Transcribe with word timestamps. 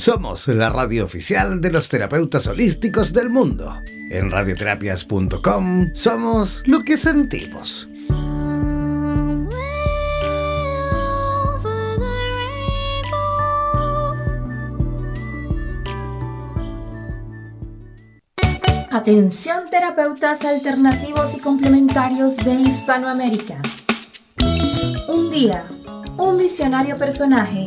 Somos 0.00 0.48
la 0.48 0.70
radio 0.70 1.04
oficial 1.04 1.60
de 1.60 1.70
los 1.70 1.90
terapeutas 1.90 2.46
holísticos 2.46 3.12
del 3.12 3.28
mundo. 3.28 3.82
En 4.10 4.30
radioterapias.com 4.30 5.90
somos 5.92 6.62
lo 6.64 6.82
que 6.82 6.96
sentimos. 6.96 7.86
Atención 18.90 19.64
terapeutas 19.70 20.46
alternativos 20.46 21.34
y 21.36 21.40
complementarios 21.40 22.38
de 22.38 22.54
Hispanoamérica. 22.54 23.60
Un 25.08 25.30
día, 25.30 25.66
un 26.16 26.38
visionario 26.38 26.96
personaje 26.96 27.66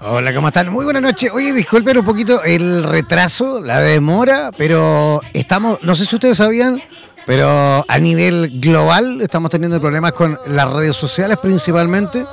Hola, 0.00 0.34
¿cómo 0.34 0.48
están? 0.48 0.72
Muy 0.72 0.84
buenas 0.84 1.02
noches. 1.02 1.30
Oye, 1.32 1.52
disculpen 1.52 1.98
un 1.98 2.04
poquito 2.04 2.42
el 2.42 2.82
retraso, 2.82 3.60
la 3.60 3.80
demora, 3.80 4.50
pero 4.56 5.20
estamos, 5.32 5.78
no 5.82 5.94
sé 5.94 6.06
si 6.06 6.16
ustedes 6.16 6.38
sabían, 6.38 6.82
pero 7.26 7.84
a 7.86 7.98
nivel 7.98 8.58
global 8.60 9.20
estamos 9.20 9.50
teniendo 9.50 9.80
problemas 9.80 10.12
con 10.12 10.38
las 10.46 10.72
redes 10.72 10.96
sociales 10.96 11.38
principalmente. 11.40 12.24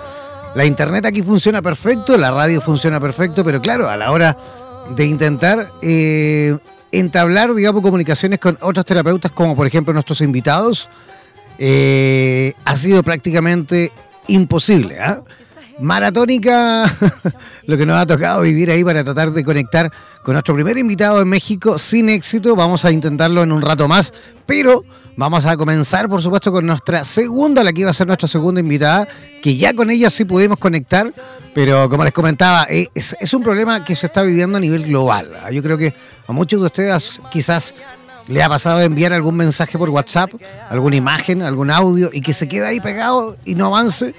La 0.55 0.65
internet 0.65 1.05
aquí 1.05 1.21
funciona 1.21 1.61
perfecto, 1.61 2.17
la 2.17 2.31
radio 2.31 2.61
funciona 2.61 2.99
perfecto, 2.99 3.43
pero 3.43 3.61
claro, 3.61 3.89
a 3.89 3.97
la 3.97 4.11
hora 4.11 4.35
de 4.95 5.05
intentar 5.05 5.71
eh, 5.81 6.57
entablar, 6.91 7.53
digamos, 7.53 7.81
comunicaciones 7.81 8.39
con 8.39 8.57
otros 8.61 8.85
terapeutas, 8.85 9.31
como 9.31 9.55
por 9.55 9.67
ejemplo 9.67 9.93
nuestros 9.93 10.21
invitados, 10.21 10.89
eh, 11.57 12.53
ha 12.65 12.75
sido 12.75 13.03
prácticamente 13.03 13.91
imposible. 14.27 14.99
¿ah? 14.99 15.21
Maratónica 15.79 16.85
lo 17.65 17.77
que 17.77 17.85
nos 17.85 17.97
ha 17.97 18.05
tocado 18.05 18.41
vivir 18.41 18.71
ahí 18.71 18.83
para 18.83 19.03
tratar 19.03 19.31
de 19.31 19.43
conectar 19.43 19.91
con 20.23 20.33
nuestro 20.33 20.55
primer 20.55 20.77
invitado 20.77 21.21
en 21.21 21.27
México 21.27 21.77
sin 21.77 22.09
éxito. 22.09 22.55
Vamos 22.55 22.85
a 22.85 22.91
intentarlo 22.91 23.43
en 23.43 23.51
un 23.51 23.61
rato 23.61 23.87
más, 23.87 24.13
pero 24.45 24.83
Vamos 25.19 25.47
a 25.47 25.57
comenzar, 25.57 26.07
por 26.07 26.21
supuesto, 26.21 26.51
con 26.51 26.63
nuestra 26.67 27.03
segunda, 27.03 27.63
la 27.63 27.73
que 27.73 27.81
iba 27.81 27.89
a 27.89 27.93
ser 27.93 28.05
nuestra 28.05 28.27
segunda 28.27 28.61
invitada, 28.61 29.07
que 29.41 29.57
ya 29.57 29.73
con 29.73 29.89
ella 29.89 30.11
sí 30.11 30.25
pudimos 30.25 30.59
conectar, 30.59 31.11
pero 31.55 31.89
como 31.89 32.03
les 32.03 32.13
comentaba, 32.13 32.67
eh, 32.69 32.87
es, 32.93 33.33
un 33.33 33.41
problema 33.41 33.83
que 33.83 33.95
se 33.95 34.05
está 34.05 34.21
viviendo 34.21 34.57
a 34.57 34.61
nivel 34.61 34.85
global. 34.85 35.35
¿ah? 35.41 35.49
Yo 35.49 35.63
creo 35.63 35.75
que 35.75 35.91
a 36.27 36.31
muchos 36.31 36.59
de 36.59 36.67
ustedes 36.67 37.19
quizás 37.31 37.73
le 38.27 38.43
ha 38.43 38.49
pasado 38.49 38.81
enviar 38.81 39.13
algún 39.13 39.35
mensaje 39.35 39.77
por 39.77 39.89
WhatsApp, 39.89 40.31
alguna 40.69 40.95
imagen, 40.95 41.41
algún 41.41 41.71
audio, 41.71 42.09
y 42.13 42.21
que 42.21 42.33
se 42.33 42.47
queda 42.47 42.67
ahí 42.67 42.79
pegado 42.79 43.37
y 43.45 43.55
no 43.55 43.67
avance. 43.67 44.13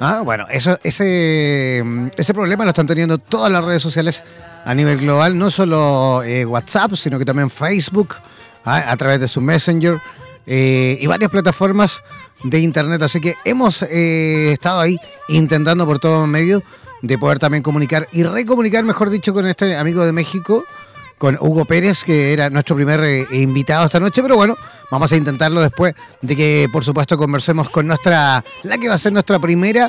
¿ah? 0.00 0.22
Bueno, 0.24 0.46
eso, 0.50 0.78
ese, 0.82 1.82
ese 2.16 2.34
problema 2.34 2.64
lo 2.64 2.70
están 2.70 2.86
teniendo 2.86 3.18
todas 3.18 3.50
las 3.50 3.64
redes 3.64 3.82
sociales 3.82 4.22
a 4.64 4.74
nivel 4.74 4.98
global, 4.98 5.38
no 5.38 5.50
solo 5.50 6.22
eh, 6.24 6.44
WhatsApp, 6.44 6.94
sino 6.94 7.18
que 7.18 7.24
también 7.24 7.50
Facebook, 7.50 8.16
¿ah? 8.64 8.84
a 8.88 8.96
través 8.96 9.20
de 9.20 9.28
su 9.28 9.40
Messenger. 9.40 10.00
Eh, 10.46 10.98
y 11.00 11.06
varias 11.06 11.30
plataformas 11.30 12.02
de 12.42 12.58
internet. 12.58 13.02
Así 13.02 13.20
que 13.20 13.36
hemos 13.44 13.82
eh, 13.82 14.52
estado 14.52 14.80
ahí 14.80 14.96
intentando 15.28 15.86
por 15.86 15.98
todos 15.98 16.26
medios 16.26 16.62
de 17.02 17.18
poder 17.18 17.38
también 17.38 17.62
comunicar 17.62 18.08
y 18.12 18.22
recomunicar, 18.22 18.84
mejor 18.84 19.10
dicho, 19.10 19.32
con 19.32 19.46
este 19.46 19.76
amigo 19.76 20.04
de 20.04 20.12
México, 20.12 20.64
con 21.22 21.38
Hugo 21.40 21.64
Pérez, 21.64 22.02
que 22.02 22.32
era 22.32 22.50
nuestro 22.50 22.74
primer 22.74 22.98
eh, 23.04 23.26
invitado 23.30 23.86
esta 23.86 24.00
noche. 24.00 24.20
Pero 24.22 24.34
bueno, 24.34 24.56
vamos 24.90 25.12
a 25.12 25.16
intentarlo 25.16 25.60
después 25.60 25.94
de 26.20 26.34
que, 26.34 26.66
por 26.72 26.84
supuesto, 26.84 27.16
conversemos 27.16 27.70
con 27.70 27.86
nuestra, 27.86 28.44
la 28.64 28.78
que 28.78 28.88
va 28.88 28.96
a 28.96 28.98
ser 28.98 29.12
nuestra 29.12 29.38
primera 29.38 29.88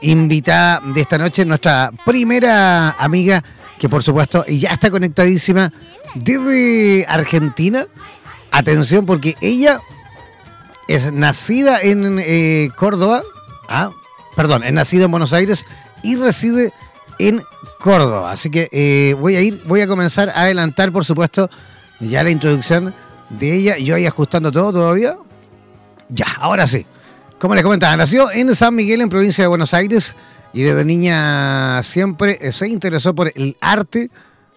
invitada 0.00 0.80
de 0.82 1.00
esta 1.00 1.16
noche, 1.16 1.44
nuestra 1.44 1.92
primera 2.04 2.90
amiga, 2.98 3.44
que 3.78 3.86
por 3.86 4.02
supuesto 4.02 4.42
ya 4.46 4.70
está 4.70 4.90
conectadísima 4.90 5.70
desde 6.14 7.04
Argentina 7.06 7.86
Atención 8.50 9.04
porque 9.04 9.36
ella 9.40 9.80
es 10.88 11.12
nacida 11.12 11.80
en 11.80 12.18
eh, 12.18 12.70
Córdoba, 12.76 13.22
ah, 13.68 13.90
perdón, 14.36 14.64
es 14.64 14.72
nacida 14.72 15.04
en 15.04 15.10
Buenos 15.10 15.32
Aires 15.32 15.66
y 16.02 16.16
reside 16.16 16.72
en 17.18 17.42
Córdoba. 17.78 18.32
Así 18.32 18.50
que 18.50 18.68
eh, 18.72 19.14
voy 19.18 19.36
a 19.36 19.40
ir, 19.40 19.62
voy 19.64 19.80
a 19.80 19.86
comenzar 19.86 20.30
a 20.30 20.42
adelantar, 20.42 20.92
por 20.92 21.04
supuesto, 21.04 21.48
ya 22.00 22.22
la 22.22 22.30
introducción 22.30 22.94
de 23.30 23.54
ella. 23.54 23.78
Yo 23.78 23.94
ahí 23.94 24.06
ajustando 24.06 24.52
todo 24.52 24.72
todavía. 24.72 25.16
Ya, 26.08 26.26
ahora 26.38 26.66
sí. 26.66 26.86
Como 27.38 27.54
les 27.54 27.62
comentaba, 27.62 27.96
nació 27.96 28.30
en 28.32 28.54
San 28.54 28.74
Miguel, 28.74 29.00
en 29.00 29.08
provincia 29.08 29.44
de 29.44 29.48
Buenos 29.48 29.72
Aires, 29.72 30.14
y 30.52 30.62
desde 30.62 30.84
niña 30.84 31.82
siempre 31.82 32.50
se 32.50 32.66
interesó 32.66 33.14
por 33.14 33.32
el 33.34 33.56
arte, 33.60 34.10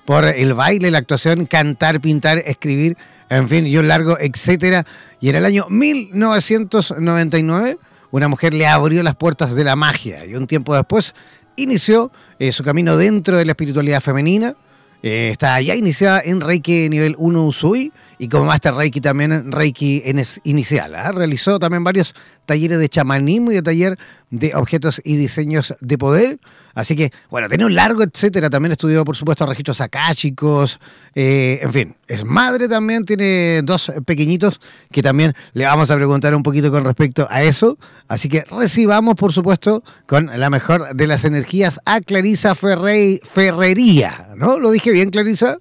por 0.05 0.25
el 0.25 0.55
baile, 0.55 0.89
la 0.89 0.97
actuación, 0.97 1.45
cantar, 1.45 2.01
pintar, 2.01 2.39
escribir 2.39 2.97
en 3.31 3.47
fin, 3.47 3.65
y 3.65 3.77
un 3.77 3.87
largo 3.87 4.17
etcétera. 4.19 4.85
Y 5.21 5.29
en 5.29 5.37
el 5.37 5.45
año 5.45 5.65
1999, 5.69 7.77
una 8.11 8.27
mujer 8.27 8.53
le 8.53 8.67
abrió 8.67 9.01
las 9.03 9.15
puertas 9.15 9.55
de 9.55 9.63
la 9.63 9.77
magia 9.77 10.25
y 10.25 10.35
un 10.35 10.47
tiempo 10.47 10.75
después 10.75 11.15
inició 11.55 12.11
eh, 12.39 12.51
su 12.51 12.63
camino 12.63 12.97
dentro 12.97 13.37
de 13.37 13.45
la 13.45 13.51
espiritualidad 13.51 14.01
femenina. 14.01 14.55
Eh, 15.03 15.29
está 15.31 15.59
ya 15.61 15.75
iniciada 15.75 16.21
en 16.23 16.41
Reiki 16.41 16.89
nivel 16.89 17.15
1 17.17 17.45
Usui 17.45 17.91
y 18.21 18.29
como 18.29 18.45
Master 18.45 18.75
Reiki 18.75 19.01
también 19.01 19.51
Reiki 19.51 20.03
inicial. 20.43 20.93
¿ah? 20.93 21.11
Realizó 21.11 21.57
también 21.57 21.83
varios 21.83 22.13
talleres 22.45 22.77
de 22.77 22.87
chamanismo 22.87 23.51
y 23.51 23.55
de 23.55 23.63
taller 23.63 23.97
de 24.29 24.53
objetos 24.53 25.01
y 25.03 25.15
diseños 25.15 25.73
de 25.81 25.97
poder. 25.97 26.39
Así 26.75 26.95
que, 26.95 27.09
bueno, 27.31 27.49
tiene 27.49 27.65
un 27.65 27.73
largo 27.73 28.03
etcétera. 28.03 28.51
También 28.51 28.73
estudió, 28.73 29.03
por 29.03 29.15
supuesto, 29.15 29.43
registros 29.47 29.81
akáshicos. 29.81 30.79
Eh, 31.15 31.61
en 31.63 31.73
fin, 31.73 31.95
es 32.07 32.23
madre 32.23 32.67
también, 32.67 33.05
tiene 33.05 33.63
dos 33.63 33.91
pequeñitos 34.05 34.61
que 34.91 35.01
también 35.01 35.33
le 35.53 35.65
vamos 35.65 35.89
a 35.89 35.95
preguntar 35.95 36.35
un 36.35 36.43
poquito 36.43 36.69
con 36.69 36.85
respecto 36.85 37.25
a 37.27 37.41
eso. 37.41 37.79
Así 38.07 38.29
que 38.29 38.43
recibamos, 38.51 39.15
por 39.15 39.33
supuesto, 39.33 39.83
con 40.05 40.27
la 40.27 40.51
mejor 40.51 40.93
de 40.93 41.07
las 41.07 41.25
energías 41.25 41.79
a 41.85 42.01
Clarisa 42.01 42.53
Ferrería. 42.53 44.29
¿No? 44.35 44.59
¿Lo 44.59 44.69
dije 44.69 44.91
bien, 44.91 45.09
Clarisa? 45.09 45.57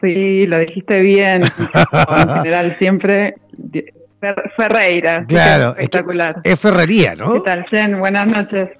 Sí, 0.00 0.46
lo 0.46 0.58
dijiste 0.58 1.00
bien. 1.00 1.42
en 1.92 2.28
general, 2.28 2.74
siempre 2.76 3.34
Ferreira. 4.56 5.24
Claro, 5.26 5.70
espectacular. 5.76 6.40
Es, 6.42 6.58
Ferrería, 6.58 7.14
¿no? 7.14 7.34
¿Qué 7.34 7.40
tal, 7.40 7.64
Jen? 7.64 7.98
Buenas 7.98 8.26
noches. 8.26 8.70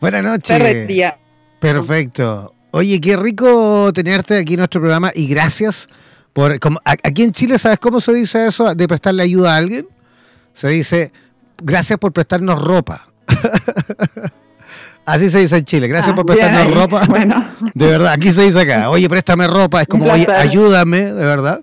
Buenas 0.00 0.22
noches. 0.22 0.58
Ferrería. 0.58 1.16
Perfecto. 1.58 2.54
Oye, 2.72 3.00
qué 3.00 3.16
rico 3.16 3.92
tenerte 3.92 4.38
aquí 4.38 4.54
en 4.54 4.58
nuestro 4.58 4.80
programa 4.80 5.10
y 5.14 5.28
gracias 5.28 5.88
por... 6.32 6.58
Como, 6.60 6.80
aquí 6.84 7.22
en 7.22 7.32
Chile, 7.32 7.56
¿sabes 7.56 7.78
cómo 7.78 8.00
se 8.00 8.12
dice 8.12 8.46
eso 8.46 8.74
de 8.74 8.88
prestarle 8.88 9.22
ayuda 9.22 9.54
a 9.54 9.56
alguien? 9.56 9.86
Se 10.52 10.68
dice, 10.68 11.12
gracias 11.62 11.98
por 11.98 12.12
prestarnos 12.12 12.60
ropa. 12.60 13.08
Así 15.04 15.30
se 15.30 15.40
dice 15.40 15.58
en 15.58 15.64
Chile. 15.64 15.88
Gracias 15.88 16.12
ah, 16.12 16.14
por 16.14 16.26
prestarnos 16.26 16.74
ropa. 16.74 17.02
Bueno. 17.08 17.48
De 17.74 17.86
verdad, 17.86 18.12
aquí 18.12 18.32
se 18.32 18.42
dice 18.42 18.60
acá. 18.60 18.90
Oye, 18.90 19.08
préstame 19.08 19.46
ropa. 19.46 19.82
Es 19.82 19.88
como, 19.88 20.10
oye, 20.10 20.26
ayúdame, 20.30 21.04
de 21.04 21.24
verdad. 21.24 21.60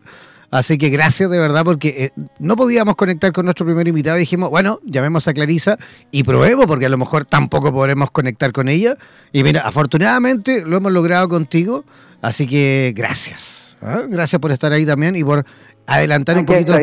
Así 0.52 0.78
que 0.78 0.90
gracias 0.90 1.30
de 1.30 1.40
verdad 1.40 1.64
porque 1.64 2.12
eh, 2.18 2.22
no 2.38 2.58
podíamos 2.58 2.98
conectar 2.98 3.32
con 3.32 3.46
nuestro 3.46 3.66
primer 3.66 3.88
invitado 3.88 4.18
dijimos, 4.18 4.50
bueno, 4.50 4.82
llamemos 4.84 5.26
a 5.30 5.34
Clarisa 5.34 5.78
y 6.12 6.24
probemos 6.24 6.66
porque 6.66 6.86
a 6.86 6.90
lo 6.90 6.98
mejor 6.98 7.24
tampoco 7.24 7.72
podremos 7.72 8.12
conectar 8.12 8.52
con 8.52 8.68
ella. 8.68 8.98
Y 9.32 9.44
mira, 9.44 9.62
afortunadamente 9.62 10.66
lo 10.66 10.76
hemos 10.76 10.92
logrado 10.92 11.30
contigo, 11.30 11.86
así 12.22 12.48
que 12.48 12.92
gracias. 12.94 13.78
¿ah? 13.82 14.04
Gracias 14.10 14.42
por 14.42 14.52
estar 14.52 14.74
ahí 14.74 14.86
también 14.86 15.16
y 15.16 15.24
por 15.24 15.46
adelantar 15.92 16.38
un 16.38 16.46
poquito, 16.46 16.74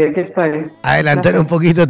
adelantar 0.83 1.39
un 1.39 1.47
poquito 1.47 1.87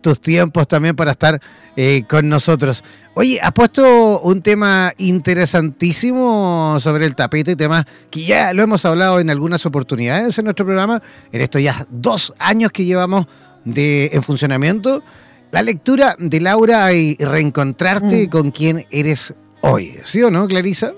tus 0.00 0.20
tiempos 0.20 0.68
también 0.68 0.94
para 0.94 1.12
estar 1.12 1.40
eh, 1.76 2.04
con 2.08 2.28
nosotros. 2.28 2.84
Oye, 3.14 3.40
has 3.40 3.52
puesto 3.52 4.20
un 4.20 4.42
tema 4.42 4.92
interesantísimo 4.98 6.76
sobre 6.78 7.06
el 7.06 7.16
tapete, 7.16 7.56
tema 7.56 7.86
que 8.10 8.24
ya 8.24 8.52
lo 8.52 8.62
hemos 8.62 8.84
hablado 8.84 9.20
en 9.20 9.30
algunas 9.30 9.64
oportunidades 9.64 10.38
en 10.38 10.44
nuestro 10.44 10.66
programa, 10.66 11.02
en 11.32 11.40
estos 11.40 11.62
ya 11.62 11.86
dos 11.90 12.34
años 12.38 12.70
que 12.70 12.84
llevamos 12.84 13.26
de, 13.64 14.10
en 14.12 14.22
funcionamiento. 14.22 15.02
La 15.50 15.62
lectura 15.62 16.14
de 16.18 16.40
Laura 16.40 16.92
y 16.92 17.16
reencontrarte 17.16 18.26
mm. 18.26 18.30
con 18.30 18.50
quien 18.50 18.86
eres 18.90 19.34
hoy, 19.60 19.98
¿sí 20.04 20.22
o 20.22 20.30
no, 20.30 20.46
Clarisa? 20.46 20.92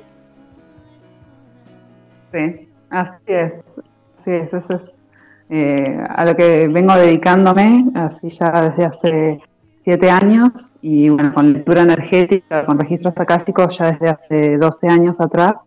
Sí, 2.32 2.68
así 2.90 3.22
es. 3.28 3.64
Sí, 4.24 4.30
eso 4.30 4.56
es 4.56 4.93
eh, 5.50 5.98
a 6.08 6.24
lo 6.24 6.34
que 6.34 6.68
vengo 6.68 6.94
dedicándome, 6.94 7.86
así 7.94 8.28
ya 8.30 8.50
desde 8.70 8.84
hace 8.84 9.40
siete 9.82 10.10
años, 10.10 10.72
y 10.80 11.10
bueno, 11.10 11.34
con 11.34 11.52
lectura 11.52 11.82
energética, 11.82 12.64
con 12.64 12.78
registros 12.78 13.14
acásicos 13.16 13.76
ya 13.78 13.92
desde 13.92 14.08
hace 14.08 14.56
12 14.56 14.88
años 14.88 15.20
atrás. 15.20 15.66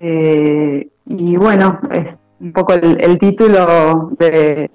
Eh, 0.00 0.88
y 1.06 1.36
bueno, 1.36 1.80
es 1.92 2.06
un 2.40 2.52
poco 2.52 2.74
el, 2.74 3.18
título 3.18 4.10
de, 4.18 4.70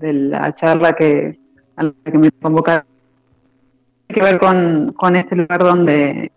la 0.00 0.54
charla 0.54 0.92
que, 0.92 1.38
a 1.76 1.84
la 1.84 1.92
que 2.04 2.18
me 2.18 2.30
convocaron. 2.30 2.86
Tiene 4.06 4.20
que 4.20 4.26
ver 4.26 4.38
con, 4.38 4.92
con 4.96 5.16
este 5.16 5.34
lugar 5.34 5.64
donde 5.64 6.30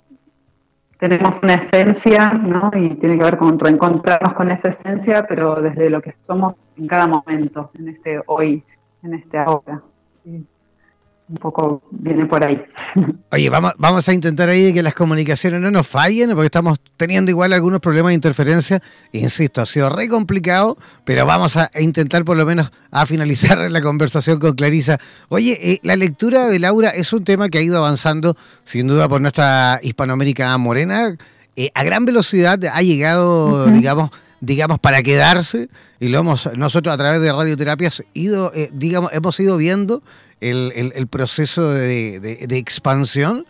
tenemos 0.99 1.41
una 1.41 1.53
esencia, 1.55 2.29
¿no? 2.33 2.69
Y 2.75 2.95
tiene 2.95 3.17
que 3.17 3.23
ver 3.23 3.37
con 3.37 3.57
reencontrarnos 3.57 4.33
con 4.33 4.51
esa 4.51 4.69
esencia, 4.69 5.25
pero 5.27 5.55
desde 5.55 5.89
lo 5.89 6.01
que 6.01 6.15
somos 6.21 6.55
en 6.77 6.87
cada 6.87 7.07
momento, 7.07 7.71
en 7.73 7.87
este 7.87 8.21
hoy, 8.27 8.63
en 9.01 9.13
este 9.13 9.37
ahora 9.37 9.81
un 11.29 11.37
poco 11.37 11.83
viene 11.91 12.25
por 12.25 12.43
ahí. 12.43 12.59
Oye, 13.31 13.49
vamos, 13.49 13.73
vamos 13.77 14.09
a 14.09 14.13
intentar 14.13 14.49
ahí 14.49 14.73
que 14.73 14.81
las 14.81 14.95
comunicaciones 14.95 15.61
no 15.61 15.69
nos 15.69 15.87
fallen, 15.87 16.31
porque 16.31 16.47
estamos 16.47 16.79
teniendo 16.97 17.29
igual 17.29 17.53
algunos 17.53 17.79
problemas 17.79 18.09
de 18.09 18.15
interferencia. 18.15 18.81
Insisto, 19.11 19.61
ha 19.61 19.65
sido 19.65 19.89
re 19.89 20.09
complicado, 20.09 20.77
pero 21.05 21.25
vamos 21.25 21.55
a 21.55 21.69
intentar 21.79 22.25
por 22.25 22.35
lo 22.35 22.45
menos 22.45 22.71
a 22.89 23.05
finalizar 23.05 23.69
la 23.69 23.81
conversación 23.81 24.39
con 24.39 24.53
Clarisa. 24.53 24.99
Oye, 25.29 25.57
eh, 25.61 25.79
la 25.83 25.95
lectura 25.95 26.47
de 26.47 26.57
Laura 26.57 26.89
es 26.89 27.13
un 27.13 27.23
tema 27.23 27.49
que 27.49 27.59
ha 27.59 27.61
ido 27.61 27.77
avanzando, 27.77 28.35
sin 28.63 28.87
duda, 28.87 29.07
por 29.07 29.21
nuestra 29.21 29.79
Hispanoamérica 29.83 30.57
morena. 30.57 31.15
Eh, 31.55 31.69
a 31.75 31.83
gran 31.83 32.05
velocidad 32.05 32.59
ha 32.65 32.81
llegado, 32.81 33.67
digamos, 33.67 34.09
digamos, 34.41 34.79
para 34.79 35.03
quedarse, 35.03 35.69
y 35.99 36.07
lo 36.07 36.19
hemos, 36.19 36.49
nosotros 36.55 36.93
a 36.93 36.97
través 36.97 37.21
de 37.21 37.31
radioterapias 37.31 38.03
ido, 38.13 38.51
eh, 38.55 38.69
digamos, 38.73 39.11
hemos 39.13 39.39
ido 39.39 39.57
viendo 39.57 40.01
el, 40.41 41.07
proceso 41.07 41.71
de, 41.71 42.47
expansión. 42.51 43.45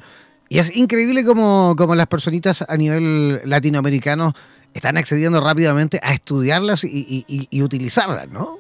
Y 0.48 0.60
es 0.60 0.76
increíble 0.76 1.24
como, 1.24 1.76
las 1.96 2.08
personitas 2.08 2.66
a 2.68 2.76
nivel 2.78 3.42
latinoamericano 3.46 4.34
están 4.74 4.98
accediendo 4.98 5.42
rápidamente 5.42 6.00
a 6.02 6.14
estudiarlas 6.14 6.84
y, 6.84 7.62
utilizarlas, 7.62 8.30
¿no? 8.30 8.58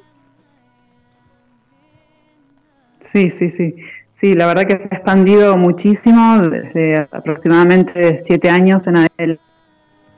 Sí, 2.99 3.29
sí, 3.29 3.49
sí. 3.49 3.75
Sí, 4.15 4.33
la 4.33 4.47
verdad 4.47 4.67
que 4.67 4.77
se 4.77 4.83
ha 4.91 4.97
expandido 4.97 5.55
muchísimo 5.55 6.39
desde 6.39 7.07
aproximadamente 7.11 8.19
siete 8.19 8.49
años 8.49 8.85
en 8.85 8.97
adelante. 8.97 9.39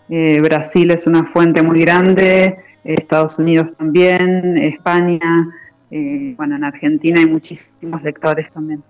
Eh, 0.09 0.41
Brasil 0.41 0.91
es 0.91 1.07
una 1.07 1.23
fuente 1.31 1.61
muy 1.61 1.81
grande, 1.81 2.57
Estados 2.83 3.37
Unidos 3.39 3.71
también, 3.77 4.57
España, 4.57 5.47
eh, 5.91 6.33
bueno, 6.37 6.55
en 6.55 6.63
Argentina 6.63 7.19
hay 7.19 7.27
muchísimos 7.27 8.01
lectores 8.01 8.51
también. 8.53 8.81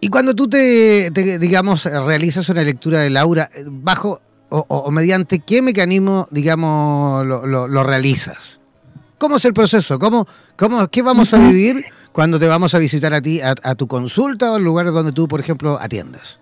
Y 0.00 0.08
cuando 0.08 0.34
tú 0.34 0.48
te, 0.48 1.10
digamos, 1.38 1.84
realizas 1.84 2.48
una 2.48 2.62
lectura 2.62 3.00
de 3.00 3.08
Laura, 3.08 3.48
eh, 3.56 3.64
¿bajo 3.66 4.20
o, 4.50 4.90
mediante 4.90 5.38
qué 5.38 5.62
mecanismo, 5.62 6.28
digamos, 6.30 7.24
lo, 7.24 7.84
realizas? 7.84 8.60
¿Cómo 9.16 9.36
es 9.36 9.44
el 9.44 9.54
proceso? 9.54 9.98
¿Cómo, 9.98 10.26
cómo, 10.56 10.86
¿Qué 10.88 11.02
vamos 11.02 11.32
a 11.32 11.38
vivir 11.38 11.86
cuando 12.12 12.38
te 12.38 12.46
vamos 12.46 12.74
a 12.74 12.78
visitar 12.78 13.14
a 13.14 13.22
ti, 13.22 13.40
a, 13.40 13.54
tu 13.74 13.86
consulta 13.86 14.52
o 14.52 14.56
al 14.56 14.64
lugar 14.64 14.92
donde 14.92 15.12
tú, 15.12 15.26
por 15.26 15.40
ejemplo, 15.40 15.78
atiendas? 15.80 16.38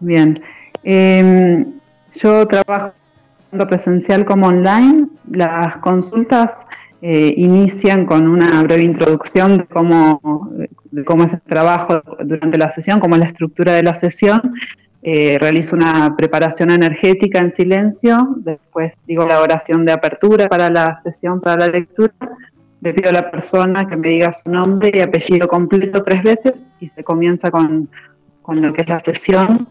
Bien. 0.00 0.40
Em, 0.84 1.74
yo 2.14 2.46
trabajo 2.46 2.94
presencial 3.50 4.24
como 4.24 4.48
online. 4.48 5.08
Las 5.30 5.78
consultas 5.78 6.66
eh, 7.00 7.32
inician 7.36 8.06
con 8.06 8.26
una 8.26 8.62
breve 8.62 8.82
introducción 8.82 9.58
de 9.58 9.64
cómo, 9.66 10.50
cómo 11.04 11.24
es 11.24 11.32
el 11.32 11.40
trabajo 11.42 12.02
durante 12.24 12.58
la 12.58 12.70
sesión, 12.70 13.00
cómo 13.00 13.14
es 13.14 13.20
la 13.20 13.28
estructura 13.28 13.72
de 13.72 13.82
la 13.82 13.94
sesión. 13.94 14.54
Eh, 15.02 15.38
realizo 15.40 15.76
una 15.76 16.16
preparación 16.16 16.72
energética 16.72 17.38
en 17.38 17.54
silencio, 17.54 18.34
después 18.38 18.92
digo 19.06 19.24
la 19.26 19.40
oración 19.40 19.86
de 19.86 19.92
apertura 19.92 20.48
para 20.48 20.70
la 20.70 20.96
sesión, 20.96 21.40
para 21.40 21.66
la 21.66 21.68
lectura. 21.68 22.12
Le 22.80 22.92
pido 22.92 23.10
a 23.10 23.12
la 23.12 23.30
persona 23.30 23.86
que 23.88 23.96
me 23.96 24.08
diga 24.08 24.32
su 24.32 24.50
nombre 24.50 24.90
y 24.92 25.00
apellido 25.00 25.46
completo 25.46 26.02
tres 26.02 26.22
veces 26.22 26.64
y 26.80 26.88
se 26.88 27.04
comienza 27.04 27.50
con, 27.50 27.88
con 28.42 28.60
lo 28.60 28.72
que 28.72 28.82
es 28.82 28.88
la 28.88 29.00
sesión. 29.00 29.68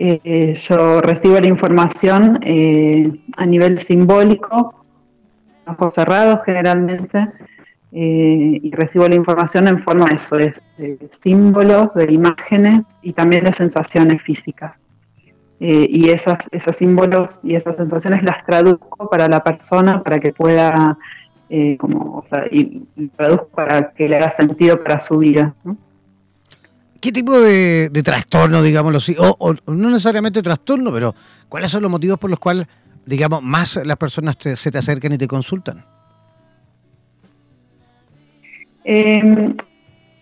Eh, 0.00 0.56
yo 0.68 1.00
recibo 1.00 1.40
la 1.40 1.48
información 1.48 2.38
eh, 2.42 3.10
a 3.36 3.44
nivel 3.44 3.80
simbólico, 3.80 4.72
ojos 5.66 5.94
cerrados 5.94 6.38
generalmente, 6.44 7.26
eh, 7.90 8.60
y 8.62 8.70
recibo 8.70 9.08
la 9.08 9.16
información 9.16 9.66
en 9.66 9.82
forma 9.82 10.06
de, 10.06 10.14
eso, 10.14 10.36
de, 10.36 10.54
símbolos, 11.10 11.92
de 11.94 12.12
imágenes 12.12 12.96
y 13.02 13.12
también 13.12 13.42
de 13.44 13.52
sensaciones 13.52 14.22
físicas. 14.22 14.76
y 15.58 16.10
esas, 16.10 16.46
esos 16.52 16.76
símbolos 16.76 17.40
y 17.42 17.56
esas 17.56 17.74
sensaciones 17.74 18.22
las 18.22 18.46
traduzco 18.46 19.10
para 19.10 19.26
la 19.26 19.42
persona 19.42 20.04
para 20.04 20.20
que 20.20 20.32
pueda, 20.32 20.96
como, 21.80 22.18
o 22.18 22.24
sea, 22.24 22.44
y, 22.52 22.86
traduzco 23.16 23.48
para 23.48 23.90
que 23.90 24.08
le 24.08 24.14
haga 24.14 24.30
sentido 24.30 24.80
para 24.84 25.00
su 25.00 25.18
vida. 25.18 25.54
¿Qué 27.00 27.12
tipo 27.12 27.38
de, 27.40 27.90
trastorno, 28.04 28.62
digámoslo? 28.62 28.98
O, 29.38 29.54
no 29.66 29.90
necesariamente 29.90 30.42
trastorno, 30.42 30.92
pero 30.92 31.14
¿cuáles 31.48 31.70
son 31.70 31.82
los 31.82 31.90
motivos 31.90 32.18
por 32.18 32.30
los 32.30 32.40
cuales, 32.40 32.66
digamos, 33.06 33.42
más 33.42 33.76
las 33.84 33.96
personas 33.96 34.36
se 34.38 34.70
te 34.70 34.78
acercan 34.78 35.12
y 35.12 35.18
te 35.18 35.28
consultan? 35.28 35.84
Em, 38.82 39.54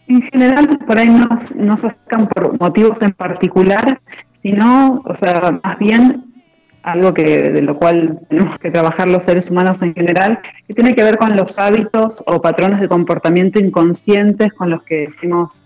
en 0.09 0.23
general, 0.23 0.79
por 0.87 0.99
ahí 0.99 1.09
no, 1.09 1.29
se 1.39 1.87
acercan 1.87 2.29
por 2.29 2.61
motivos 2.61 3.01
en 3.01 3.13
particular, 3.13 4.01
sino, 4.33 5.03
o 5.05 5.15
sea, 5.15 5.59
más 5.63 5.79
bien 5.79 6.25
algo 6.83 7.15
que 7.15 7.51
de 7.51 7.63
lo 7.63 7.77
cual 7.79 8.21
tenemos 8.29 8.59
que 8.59 8.71
trabajar 8.71 9.09
los 9.09 9.25
seres 9.25 9.51
humanos 9.51 9.83
en 9.83 9.95
general, 9.95 10.41
que 10.69 10.75
tiene 10.75 10.95
que 10.95 11.03
ver 11.03 11.17
con 11.17 11.37
los 11.37 11.59
hábitos 11.59 12.23
o 12.27 12.41
patrones 12.41 12.81
de 12.81 12.89
comportamiento 12.89 13.59
inconscientes 13.59 14.53
con 14.53 14.71
los 14.71 14.83
que 14.83 15.11
fuimos 15.17 15.65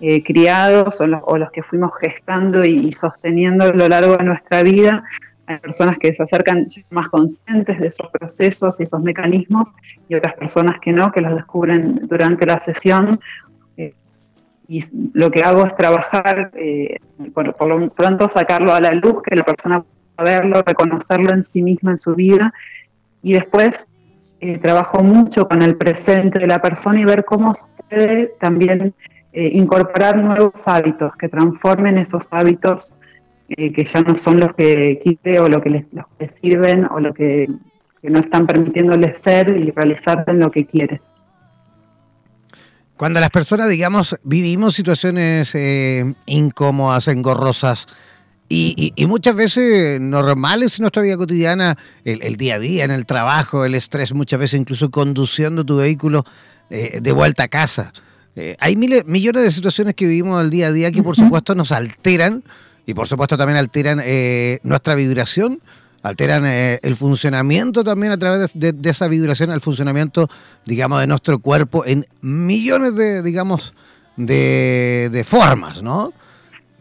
eh, 0.00 0.22
criados 0.22 1.00
o 1.00 1.06
los, 1.06 1.50
que 1.50 1.62
fuimos 1.62 1.90
gestando 2.00 2.64
y, 2.64 2.92
sosteniendo 2.92 3.64
a 3.64 3.72
lo 3.72 3.88
largo 3.88 4.16
de 4.16 4.24
nuestra 4.24 4.62
vida. 4.62 5.02
Hay 5.46 5.58
personas 5.58 5.98
que 5.98 6.12
se 6.12 6.22
acercan 6.22 6.66
más 6.90 7.08
conscientes 7.08 7.80
de 7.80 7.88
esos 7.88 8.08
procesos 8.10 8.78
y 8.78 8.84
esos 8.84 9.02
mecanismos 9.02 9.74
y 10.08 10.14
otras 10.14 10.34
personas 10.34 10.78
que 10.80 10.92
no, 10.92 11.10
que 11.10 11.20
los 11.20 11.34
descubren 11.34 12.06
durante 12.06 12.46
la 12.46 12.60
sesión. 12.60 13.18
Eh, 13.76 13.94
y 14.68 14.84
lo 15.14 15.30
que 15.30 15.42
hago 15.42 15.66
es 15.66 15.74
trabajar, 15.74 16.52
eh, 16.54 16.98
por, 17.34 17.66
lo 17.66 17.90
pronto 17.90 18.28
sacarlo 18.28 18.72
a 18.72 18.80
la 18.80 18.92
luz, 18.92 19.22
que 19.22 19.34
la 19.34 19.44
persona 19.44 19.82
saberlo, 20.16 20.62
reconocerlo 20.62 21.32
en 21.32 21.42
sí 21.42 21.62
misma, 21.62 21.92
en 21.92 21.96
su 21.96 22.14
vida, 22.14 22.52
y 23.22 23.32
después 23.32 23.88
eh, 24.40 24.58
trabajo 24.58 25.02
mucho 25.02 25.48
con 25.48 25.62
el 25.62 25.76
presente 25.76 26.38
de 26.38 26.46
la 26.46 26.62
persona 26.62 27.00
y 27.00 27.04
ver 27.04 27.24
cómo 27.24 27.54
puede 27.88 28.34
también 28.38 28.94
eh, 29.32 29.50
incorporar 29.52 30.16
nuevos 30.16 30.66
hábitos 30.66 31.14
que 31.16 31.28
transformen 31.28 31.98
esos 31.98 32.28
hábitos 32.30 32.94
eh, 33.50 33.72
que 33.72 33.84
ya 33.84 34.02
no 34.02 34.18
son 34.18 34.40
los 34.40 34.54
que 34.54 35.00
quite 35.02 35.40
o 35.40 35.48
lo 35.48 35.62
que 35.62 35.70
les, 35.70 35.92
los 35.92 36.04
que 36.18 36.28
sirven 36.28 36.84
o 36.84 37.00
lo 37.00 37.14
que, 37.14 37.48
no 38.02 38.20
están 38.20 38.46
permitiéndoles 38.46 39.20
ser 39.20 39.48
y 39.48 39.70
realizar 39.70 40.24
en 40.28 40.38
lo 40.38 40.50
que 40.50 40.66
quieren. 40.66 41.00
Cuando 42.96 43.20
las 43.20 43.30
personas, 43.30 43.68
digamos, 43.68 44.18
vivimos 44.22 44.74
situaciones 44.74 45.54
eh, 45.54 46.14
incómodas, 46.26 47.08
engorrosas, 47.08 47.86
y, 48.50 48.94
muchas 49.06 49.34
veces 49.34 50.00
normales 50.00 50.78
en 50.78 50.84
nuestra 50.84 51.02
vida 51.02 51.18
cotidiana, 51.18 51.76
el, 52.04 52.36
día 52.36 52.54
a 52.54 52.58
día, 52.58 52.84
en 52.84 52.90
el 52.90 53.04
trabajo, 53.04 53.64
el 53.64 53.74
estrés, 53.74 54.14
muchas 54.14 54.40
veces 54.40 54.58
incluso 54.58 54.90
conduciendo 54.90 55.64
tu 55.64 55.76
vehículo 55.76 56.24
eh, 56.70 57.00
de 57.02 57.12
vuelta 57.12 57.44
a 57.44 57.48
casa. 57.48 57.92
Hay 58.58 58.76
miles, 58.76 59.04
millones 59.06 59.42
de 59.42 59.50
situaciones 59.50 59.94
que 59.94 60.06
vivimos 60.06 60.40
al 60.40 60.50
día 60.50 60.68
a 60.68 60.72
día 60.72 60.92
que 60.92 61.02
por 61.02 61.16
supuesto 61.16 61.54
nos 61.54 61.72
alteran 61.72 62.44
y 62.86 62.94
por 62.94 63.06
supuesto 63.06 63.36
también 63.36 63.58
alteran 63.58 64.00
eh, 64.02 64.60
nuestra 64.62 64.94
vibración, 64.94 65.60
alteran 66.02 66.46
eh, 66.46 66.78
el 66.82 66.96
funcionamiento 66.96 67.84
también 67.84 68.12
a 68.12 68.16
través 68.16 68.52
de, 68.54 68.74
esa 68.84 69.08
vibración, 69.08 69.50
el 69.50 69.60
funcionamiento, 69.60 70.30
digamos, 70.64 71.00
de 71.00 71.06
nuestro 71.06 71.38
cuerpo 71.38 71.84
en 71.84 72.06
millones 72.22 72.94
de, 72.94 73.22
digamos, 73.22 73.74
de, 74.16 75.22
formas, 75.26 75.82
¿no? 75.82 76.14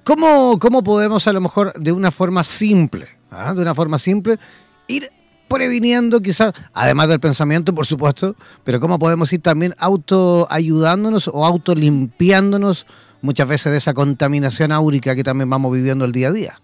¿Cómo, 0.06 0.58
¿Cómo, 0.60 0.82
podemos 0.82 1.28
a 1.28 1.34
lo 1.34 1.42
mejor 1.42 1.74
de 1.74 1.92
una 1.92 2.12
forma 2.12 2.46
simple, 2.46 3.08
¿ah? 3.30 3.54
de 3.54 3.62
una 3.62 3.76
forma 3.76 3.98
simple, 3.98 4.40
ir 4.88 5.12
previniendo 5.48 6.20
quizás, 6.20 6.54
además 6.74 7.10
del 7.10 7.20
pensamiento, 7.20 7.74
por 7.74 7.86
supuesto, 7.86 8.36
pero 8.64 8.80
cómo 8.80 9.00
podemos 9.00 9.32
ir 9.34 9.42
también 9.42 9.74
autoayudándonos 9.80 11.28
o 11.28 11.46
autolimpiándonos 11.46 12.86
muchas 13.22 13.48
veces 13.48 13.72
de 13.72 13.78
esa 13.78 13.94
contaminación 13.94 14.72
áurica 14.72 15.16
que 15.16 15.24
también 15.24 15.50
vamos 15.50 15.74
viviendo 15.74 16.06
el 16.06 16.12
día 16.12 16.30
a 16.30 16.32
día. 16.32 16.60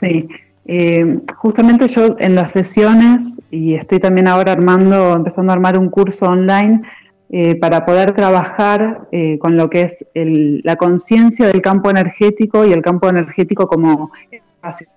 Sí, 0.00 0.28
eh, 0.66 1.18
justamente 1.36 1.88
yo 1.88 2.16
en 2.18 2.34
las 2.34 2.52
sesiones, 2.52 3.40
y 3.50 3.74
estoy 3.74 3.98
también 3.98 4.28
ahora 4.28 4.52
armando, 4.52 5.14
empezando 5.14 5.52
a 5.52 5.54
armar 5.54 5.76
un 5.76 5.90
curso 5.90 6.26
online 6.26 6.82
eh, 7.30 7.54
para 7.56 7.84
poder 7.84 8.12
trabajar 8.12 9.08
eh, 9.12 9.38
con 9.38 9.56
lo 9.56 9.68
que 9.68 9.82
es 9.82 10.04
la 10.14 10.76
conciencia 10.76 11.46
del 11.46 11.60
campo 11.60 11.90
energético 11.90 12.64
y 12.64 12.72
el 12.72 12.82
campo 12.82 13.08
energético 13.08 13.66
como 13.66 14.10
espacio 14.30 14.88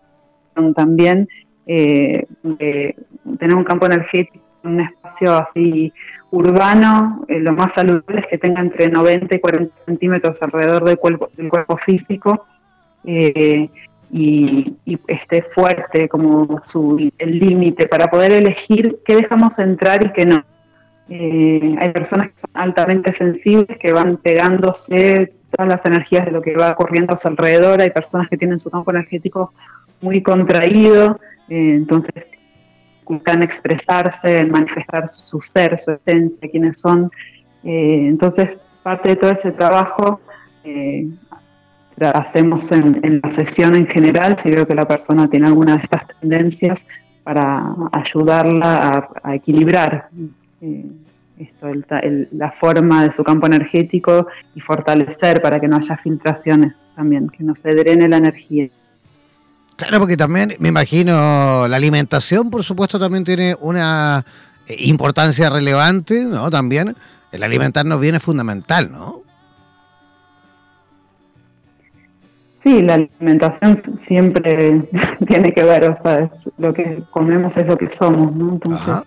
también, 0.75 1.27
tener 1.65 2.95
un 3.55 3.63
campo 3.63 3.85
energético, 3.85 4.43
un 4.63 4.81
espacio 4.81 5.33
así 5.33 5.93
urbano, 6.33 7.23
eh, 7.27 7.39
lo 7.39 7.53
más 7.53 7.73
saludable 7.73 8.21
es 8.21 8.27
que 8.27 8.37
tenga 8.39 8.59
entre 8.59 8.89
90 8.89 9.35
y 9.35 9.39
40 9.39 9.77
centímetros 9.85 10.41
alrededor 10.41 10.83
del 10.83 10.97
cuerpo, 10.97 11.29
del 11.37 11.47
cuerpo 11.47 11.77
físico 11.77 12.47
eh, 13.03 13.69
y, 14.11 14.75
esté 15.07 15.43
fuerte 15.53 16.09
como 16.09 16.59
su, 16.63 17.11
el 17.19 17.39
límite 17.39 17.87
para 17.87 18.07
poder 18.07 18.31
elegir 18.31 18.97
qué 19.05 19.15
dejamos 19.15 19.59
entrar 19.59 20.03
y 20.05 20.11
qué 20.11 20.25
no. 20.25 20.43
Eh, 21.09 21.75
hay 21.79 21.91
personas 21.91 22.27
que 22.29 22.39
son 22.39 22.49
altamente 22.53 23.13
sensibles, 23.13 23.77
que 23.77 23.91
van 23.91 24.17
pegándose 24.17 25.33
todas 25.51 25.69
las 25.69 25.85
energías 25.85 26.25
de 26.25 26.31
lo 26.31 26.41
que 26.41 26.55
va 26.55 26.71
ocurriendo 26.71 27.13
a 27.13 27.17
su 27.17 27.27
alrededor, 27.27 27.79
hay 27.79 27.91
personas 27.91 28.27
que 28.27 28.37
tienen 28.37 28.57
su 28.57 28.71
campo 28.71 28.89
energético 28.89 29.53
muy 30.03 30.21
contraído, 30.21 31.19
entonces 31.49 32.25
buscan 33.05 33.43
expresarse, 33.43 34.39
en 34.39 34.51
manifestar 34.51 35.07
su 35.07 35.41
ser, 35.41 35.79
su 35.79 35.91
esencia, 35.91 36.49
quiénes 36.49 36.79
son. 36.79 37.11
Eh, 37.63 38.05
entonces, 38.07 38.61
parte 38.81 39.09
de 39.09 39.15
todo 39.15 39.31
ese 39.31 39.51
trabajo 39.51 40.19
eh, 40.63 41.07
hacemos 41.99 42.71
en, 42.71 43.21
la 43.23 43.29
sesión 43.29 43.75
en 43.75 43.87
general, 43.87 44.37
si 44.37 44.49
veo 44.49 44.67
que 44.67 44.75
la 44.75 44.87
persona 44.87 45.29
tiene 45.29 45.47
alguna 45.47 45.77
de 45.77 45.83
estas 45.83 46.07
tendencias, 46.19 46.85
para 47.23 47.73
ayudarla 47.93 49.09
a, 49.23 49.35
equilibrar 49.35 50.09
eh, 50.59 50.85
esto, 51.39 51.67
la 52.31 52.51
forma 52.51 53.05
de 53.05 53.13
su 53.13 53.23
campo 53.23 53.47
energético 53.47 54.27
y 54.53 54.59
fortalecer 54.59 55.41
para 55.41 55.57
que 55.59 55.69
no 55.69 55.77
haya 55.77 55.95
filtraciones 55.95 56.91
también, 56.95 57.29
que 57.29 57.43
no 57.43 57.55
se 57.55 57.73
drene 57.73 58.09
la 58.09 58.17
energía. 58.17 58.67
Claro, 59.83 59.99
porque 59.99 60.15
también 60.15 60.53
me 60.59 60.69
imagino 60.69 61.67
la 61.67 61.75
alimentación, 61.75 62.49
por 62.49 62.63
supuesto, 62.63 62.97
también 62.97 63.25
tiene 63.25 63.53
una 63.59 64.23
eh, 64.65 64.77
importancia 64.79 65.49
relevante, 65.49 66.23
¿no? 66.23 66.49
También 66.49 66.95
el 67.33 67.43
alimentarnos 67.43 67.99
bien 67.99 68.15
es 68.15 68.23
fundamental, 68.23 68.89
¿no? 68.89 69.23
Sí, 72.63 72.81
la 72.81 72.93
alimentación 72.93 73.75
siempre 73.97 74.87
tiene 75.27 75.53
que 75.53 75.63
ver, 75.65 75.89
o 75.89 75.95
sea, 75.97 76.31
lo 76.57 76.73
que 76.73 77.03
comemos 77.11 77.57
es 77.57 77.67
lo 77.67 77.77
que 77.77 77.89
somos, 77.89 78.33
¿no? 78.33 78.53
Entonces, 78.53 79.03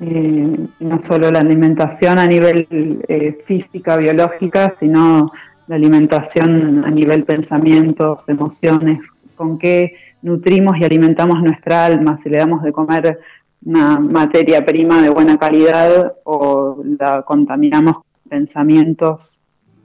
eh, 0.00 0.66
no 0.80 1.00
solo 1.00 1.30
la 1.30 1.40
alimentación 1.40 2.18
a 2.18 2.26
nivel 2.26 2.66
eh, 3.08 3.42
física, 3.46 3.96
biológica, 3.96 4.74
sino 4.78 5.32
la 5.68 5.76
alimentación 5.76 6.84
a 6.84 6.90
nivel 6.90 7.24
pensamientos, 7.24 8.28
emociones, 8.28 9.08
con 9.42 9.58
qué 9.58 9.96
nutrimos 10.22 10.78
y 10.78 10.84
alimentamos 10.84 11.42
nuestra 11.42 11.84
alma, 11.86 12.16
si 12.16 12.28
le 12.28 12.38
damos 12.38 12.62
de 12.62 12.70
comer 12.70 13.18
una 13.64 13.98
materia 13.98 14.64
prima 14.64 15.02
de 15.02 15.08
buena 15.08 15.36
calidad 15.36 16.14
o 16.22 16.80
la 17.00 17.22
contaminamos 17.22 17.94
con 17.96 18.04
pensamientos 18.28 19.40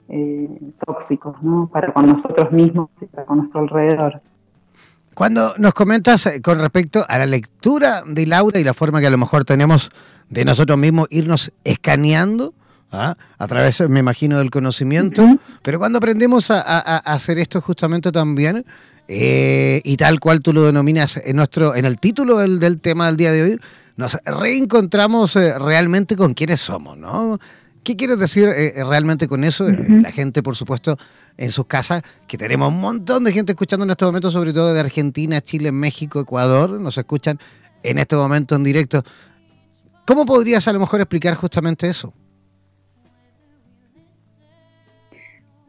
eh, 0.08 0.48
tóxicos, 0.86 1.42
¿no? 1.42 1.68
Para 1.72 1.92
con 1.92 2.06
nosotros 2.06 2.52
mismos 2.52 2.88
y 3.00 3.06
para 3.06 3.26
con 3.26 3.38
nuestro 3.38 3.60
alrededor. 3.60 4.22
Cuando 5.14 5.54
nos 5.58 5.74
comentas 5.74 6.26
eh, 6.26 6.40
con 6.40 6.60
respecto 6.60 7.04
a 7.08 7.18
la 7.18 7.26
lectura 7.26 8.02
de 8.06 8.26
Laura 8.28 8.60
y 8.60 8.64
la 8.64 8.74
forma 8.74 9.00
que 9.00 9.08
a 9.08 9.10
lo 9.10 9.18
mejor 9.18 9.44
tenemos 9.44 9.90
de 10.28 10.44
nosotros 10.44 10.78
mismos 10.78 11.08
irnos 11.10 11.52
escaneando, 11.64 12.54
¿ah? 12.92 13.16
a 13.36 13.48
través, 13.48 13.80
me 13.88 13.98
imagino, 13.98 14.38
del 14.38 14.50
conocimiento, 14.50 15.26
pero 15.62 15.80
cuando 15.80 15.98
aprendemos 15.98 16.52
a, 16.52 16.98
hacer 16.98 17.38
esto 17.38 17.60
justamente 17.60 18.12
también, 18.12 18.64
eh, 19.08 19.80
y 19.84 19.96
tal 19.96 20.20
cual 20.20 20.42
tú 20.42 20.52
lo 20.52 20.64
denominas 20.64 21.18
en, 21.24 21.36
nuestro, 21.36 21.74
en 21.74 21.86
el 21.86 21.98
título 21.98 22.36
del, 22.38 22.78
tema 22.80 23.06
del 23.06 23.16
día 23.16 23.32
de 23.32 23.42
hoy, 23.42 23.60
nos 23.96 24.18
reencontramos 24.24 25.34
eh, 25.36 25.58
realmente 25.58 26.14
con 26.14 26.34
quiénes 26.34 26.60
somos, 26.60 26.96
¿no? 26.98 27.38
¿Qué 27.82 27.96
quieres 27.96 28.18
decir 28.18 28.48
eh, 28.48 28.84
realmente 28.84 29.26
con 29.26 29.44
eso? 29.44 29.66
La 29.66 30.12
gente, 30.12 30.42
por 30.42 30.56
supuesto, 30.56 30.98
en 31.38 31.50
sus 31.50 31.64
casas, 31.66 32.02
que 32.26 32.36
tenemos 32.36 32.68
un 32.68 32.80
montón 32.80 33.24
de 33.24 33.32
gente 33.32 33.52
escuchando 33.52 33.84
en 33.84 33.90
este 33.90 34.04
momento, 34.04 34.30
sobre 34.30 34.52
todo 34.52 34.74
de 34.74 34.80
Argentina, 34.80 35.40
Chile, 35.40 35.72
México, 35.72 36.20
Ecuador, 36.20 36.68
nos 36.68 36.98
escuchan 36.98 37.38
en 37.82 37.98
este 37.98 38.14
momento 38.14 38.56
en 38.56 38.64
directo. 38.64 39.02
¿Cómo 40.06 40.26
podrías 40.26 40.68
a 40.68 40.72
lo 40.74 40.80
mejor 40.80 41.00
explicar 41.00 41.34
justamente 41.36 41.88
eso? 41.88 42.12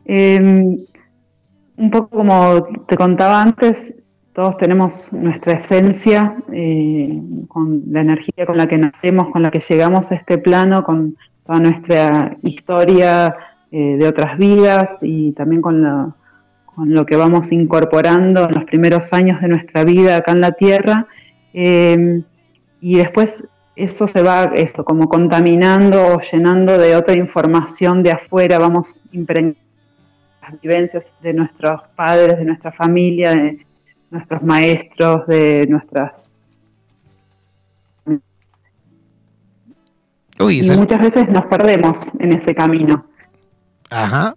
Eh, 0.04 0.76
un 1.80 1.90
poco 1.90 2.10
como 2.18 2.68
te 2.88 2.98
contaba 2.98 3.42
antes, 3.42 3.94
todos 4.34 4.58
tenemos 4.58 5.12
nuestra 5.14 5.54
esencia, 5.54 6.36
eh, 6.52 7.22
con 7.48 7.84
la 7.90 8.02
energía 8.02 8.46
con 8.46 8.58
la 8.58 8.68
que 8.68 8.78
nacemos, 8.78 9.30
con 9.30 9.42
la 9.42 9.50
que 9.50 9.62
llegamos 9.62 10.12
a 10.12 10.16
este 10.16 10.38
plano, 10.38 10.84
con 10.84 11.16
toda 11.46 11.60
nuestra 11.60 12.38
historia 12.44 13.36
eh, 13.72 13.96
de 13.98 14.08
otras 14.08 14.38
vidas 14.38 14.98
y 15.02 15.32
también 15.32 15.62
con, 15.62 16.14
lo 16.78 17.06
que 17.06 17.16
vamos 17.18 17.52
incorporando 17.52 18.46
en 18.46 18.56
los 18.56 18.64
primeros 18.66 19.12
años 19.12 19.42
de 19.42 19.50
nuestra 19.50 19.84
vida 19.84 20.18
acá 20.18 20.32
en 20.34 20.42
la 20.42 20.52
Tierra. 20.52 21.08
Eh, 21.54 22.22
y 22.82 22.98
después 22.98 23.44
eso 23.76 24.08
se 24.08 24.22
va 24.22 24.52
esto, 24.56 24.84
como 24.84 25.08
contaminando 25.10 26.16
o 26.16 26.22
llenando 26.22 26.78
de 26.78 26.96
otra 26.96 27.16
información 27.16 28.04
de 28.04 28.12
afuera, 28.12 28.60
vamos 28.60 29.04
impregnando 29.12 29.69
vivencias 30.62 31.12
de 31.22 31.34
nuestros 31.34 31.82
padres, 31.96 32.38
de 32.38 32.46
nuestra 32.46 32.72
familia, 32.72 33.32
de 33.32 33.66
nuestros 34.10 34.42
maestros, 34.42 35.28
de 35.28 35.68
nuestras... 35.70 36.38
y 40.40 40.62
muchas 40.72 41.02
veces 41.02 41.28
nos 41.30 41.46
perdemos 41.48 42.14
en 42.20 42.32
ese 42.34 42.56
camino. 42.56 43.06
Ajá. 43.90 44.36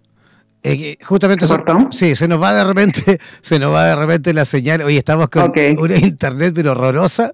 Eh, 0.61 0.97
justamente 1.03 1.45
¿Se 1.45 1.57
sí, 1.91 2.15
se 2.15 2.27
nos 2.27 2.41
va 2.41 2.53
de 2.53 2.63
repente, 2.63 3.19
se 3.41 3.59
nos 3.59 3.73
va 3.73 3.85
de 3.85 3.95
repente 3.95 4.33
la 4.33 4.45
señal. 4.45 4.81
Hoy 4.81 4.97
estamos 4.97 5.29
con 5.29 5.53
una 5.77 5.97
internet 5.97 6.53
pero 6.55 6.71
horrorosa 6.71 7.33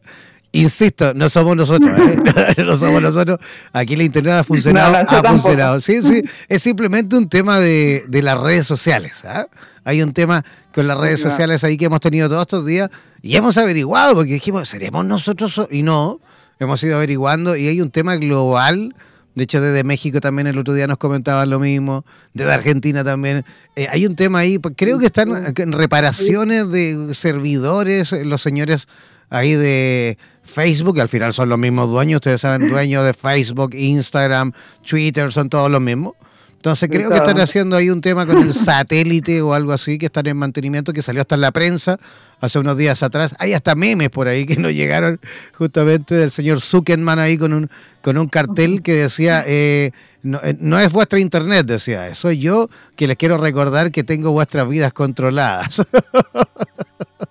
Insisto, 0.51 1.13
no 1.13 1.29
somos 1.29 1.55
nosotros, 1.55 1.97
¿eh? 1.99 2.17
no 2.65 2.75
somos 2.75 3.01
nosotros. 3.01 3.39
Aquí 3.71 3.95
la 3.95 4.03
internet 4.03 4.33
ha 4.33 4.43
funcionado, 4.43 4.97
ha 4.97 5.23
funcionado. 5.23 5.79
Sí, 5.79 6.01
sí, 6.01 6.23
es 6.47 6.61
simplemente 6.61 7.15
un 7.15 7.29
tema 7.29 7.59
de, 7.59 8.03
las 8.09 8.39
redes 8.39 8.65
sociales. 8.65 9.23
¿ah? 9.25 9.47
Hay 9.83 10.01
un 10.01 10.13
tema 10.13 10.43
con 10.73 10.87
las 10.87 10.97
redes 10.97 11.21
sociales 11.21 11.63
ahí 11.63 11.77
que 11.77 11.85
hemos 11.85 12.01
tenido 12.01 12.27
todos 12.27 12.41
estos 12.41 12.65
días 12.65 12.89
y 13.21 13.35
hemos 13.35 13.57
averiguado, 13.57 14.15
porque 14.15 14.33
dijimos, 14.33 14.69
¿seremos 14.69 15.05
nosotros? 15.05 15.61
Y 15.69 15.83
no, 15.83 16.19
hemos 16.59 16.83
ido 16.83 16.95
averiguando 16.95 17.55
y 17.55 17.67
hay 17.67 17.81
un 17.81 17.91
tema 17.91 18.15
global. 18.15 18.95
De 19.35 19.43
hecho, 19.43 19.61
desde 19.61 19.83
México 19.83 20.19
también 20.19 20.47
el 20.47 20.57
otro 20.57 20.73
día 20.73 20.87
nos 20.87 20.97
comentaban 20.97 21.49
lo 21.49 21.59
mismo, 21.59 22.03
desde 22.33 22.51
Argentina 22.51 23.03
también. 23.03 23.45
Eh, 23.75 23.87
hay 23.89 24.05
un 24.05 24.15
tema 24.15 24.39
ahí, 24.39 24.57
pues, 24.57 24.73
creo 24.75 24.97
que 24.97 25.05
están 25.05 25.53
en 25.55 25.71
reparaciones 25.71 26.69
de 26.71 27.13
servidores, 27.13 28.11
los 28.11 28.41
señores 28.41 28.87
ahí 29.29 29.53
de 29.53 30.17
Facebook, 30.49 30.95
que 30.95 31.01
al 31.01 31.09
final 31.09 31.31
son 31.33 31.49
los 31.49 31.57
mismos 31.57 31.89
dueños, 31.89 32.17
ustedes 32.17 32.41
saben, 32.41 32.67
dueños 32.69 33.05
de 33.05 33.13
Facebook, 33.13 33.73
Instagram, 33.73 34.51
Twitter, 34.87 35.31
son 35.31 35.49
todos 35.49 35.71
los 35.71 35.81
mismos. 35.81 36.13
Entonces 36.59 36.89
creo 36.91 37.09
que 37.09 37.15
están 37.15 37.39
haciendo 37.39 37.77
ahí 37.77 37.89
un 37.89 38.01
tema 38.01 38.25
con 38.25 38.37
el 38.41 38.53
satélite 38.53 39.41
o 39.41 39.53
algo 39.53 39.71
así, 39.71 39.97
que 39.97 40.07
están 40.07 40.27
en 40.27 40.35
mantenimiento, 40.35 40.91
que 40.91 41.01
salió 41.01 41.21
hasta 41.21 41.35
en 41.35 41.41
la 41.41 41.53
prensa 41.53 41.97
hace 42.41 42.59
unos 42.59 42.75
días 42.75 43.01
atrás. 43.01 43.33
Hay 43.39 43.53
hasta 43.53 43.75
memes 43.75 44.09
por 44.09 44.27
ahí 44.27 44.45
que 44.45 44.57
nos 44.57 44.73
llegaron 44.73 45.21
justamente 45.53 46.15
del 46.15 46.31
señor 46.31 46.59
Zuckerman 46.59 47.17
ahí 47.17 47.37
con 47.37 47.53
un, 47.53 47.69
con 48.01 48.17
un 48.17 48.27
cartel 48.27 48.81
que 48.81 48.93
decía, 48.93 49.41
eh, 49.47 49.91
no, 50.21 50.41
eh, 50.43 50.53
no, 50.59 50.77
es 50.77 50.91
vuestra 50.91 51.19
internet, 51.19 51.65
decía, 51.65 52.13
soy 52.13 52.39
yo 52.39 52.69
que 52.97 53.07
les 53.07 53.15
quiero 53.15 53.37
recordar 53.37 53.89
que 53.91 54.03
tengo 54.03 54.31
vuestras 54.31 54.67
vidas 54.67 54.91
controladas. 54.91 55.81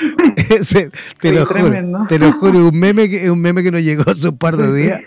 te, 1.20 1.32
lo 1.32 1.46
juro, 1.46 2.06
te 2.08 2.18
lo 2.18 2.32
juro, 2.32 2.68
un 2.68 2.78
meme 2.78 3.08
que, 3.08 3.30
un 3.30 3.40
meme 3.40 3.62
que 3.62 3.70
nos 3.70 3.82
llegó 3.82 4.10
hace 4.10 4.28
un 4.28 4.36
par 4.36 4.56
de 4.56 4.72
días 4.74 5.00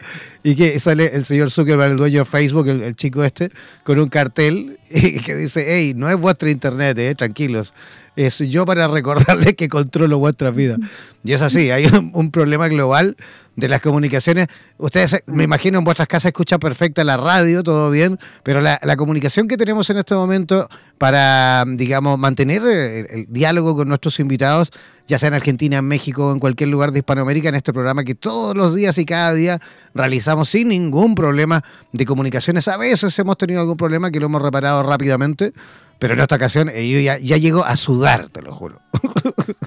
y 0.44 0.56
que 0.56 0.80
sale 0.80 1.12
el 1.14 1.26
señor 1.26 1.52
Zuckerberg, 1.52 1.92
el 1.92 1.98
dueño 1.98 2.20
de 2.20 2.26
Facebook, 2.26 2.68
el, 2.68 2.96
chico 2.96 3.24
este, 3.24 3.52
con 3.84 4.00
un 4.00 4.08
cartel 4.10 4.80
y 4.90 5.20
que 5.20 5.36
dice, 5.36 5.66
hey, 5.68 5.94
no 5.96 6.10
es 6.10 6.18
vuestra 6.18 6.50
internet, 6.50 6.98
eh, 7.00 7.16
tranquilos, 7.16 7.74
es 8.18 8.40
yo 8.40 8.66
para 8.66 8.88
recordarles 8.88 9.54
que 9.54 9.70
controlo 9.70 10.18
vuestras 10.18 10.54
vidas. 10.54 10.80
Y 11.24 11.34
es 11.34 11.42
así, 11.42 11.70
hay 11.70 11.86
un, 11.86 12.32
problema 12.32 12.68
global 12.68 13.16
de 13.56 13.70
las 13.70 13.80
comunicaciones. 13.80 14.48
Ustedes, 14.78 15.24
me 15.28 15.44
imagino, 15.44 15.78
en 15.78 15.86
vuestras 15.86 16.08
casas 16.08 16.30
escuchan 16.30 16.60
perfecta 16.60 17.04
la 17.04 17.16
radio, 17.18 17.64
todo 17.64 17.92
bien, 17.92 18.20
pero 18.44 18.60
la, 18.60 18.80
comunicación 18.98 19.48
que 19.48 19.56
tenemos 19.56 19.90
en 19.92 19.98
este 19.98 20.16
momento 20.16 20.68
para, 20.98 21.64
digamos, 21.68 22.18
mantener 22.18 22.64
el, 22.66 23.28
diálogo 23.30 23.76
con 23.76 23.88
nuestros 23.88 24.20
invitados, 24.20 24.72
ya 25.08 25.20
sea 25.20 25.28
en 25.28 25.36
Argentina, 25.36 25.78
en 25.78 25.86
México 25.86 26.28
o 26.28 26.34
en 26.34 26.40
cualquier 26.40 26.70
lugar 26.70 26.92
de 26.92 27.00
Hispanoamérica, 27.00 27.50
en 27.50 27.56
este 27.56 27.72
programa 27.72 28.04
que 28.04 28.16
todos 28.16 28.56
los 28.56 28.74
días 28.74 28.98
y 28.98 29.06
cada 29.06 29.34
día 29.34 29.60
realizamos 29.94 30.50
sin 30.50 30.70
ningún 30.70 31.14
problema 31.14 31.64
de 31.92 32.06
comunicaciones. 32.06 32.68
A 32.68 32.78
veces 32.78 33.18
hemos 33.20 33.38
tenido 33.38 33.62
algún 33.62 33.78
problema 33.78 34.10
que 34.10 34.20
lo 34.20 34.26
hemos 34.26 34.42
reparado 34.42 34.82
rápidamente 34.82 35.54
pero 36.00 36.14
en 36.14 36.20
esta 36.20 36.36
ocasión 36.36 36.70
eh, 36.70 36.88
yo 36.88 37.00
ya, 37.00 37.18
ya 37.18 37.38
llego 37.38 37.66
a 37.66 37.76
sudar, 37.76 38.30
te 38.30 38.42
lo 38.42 38.54
juro. 38.54 38.82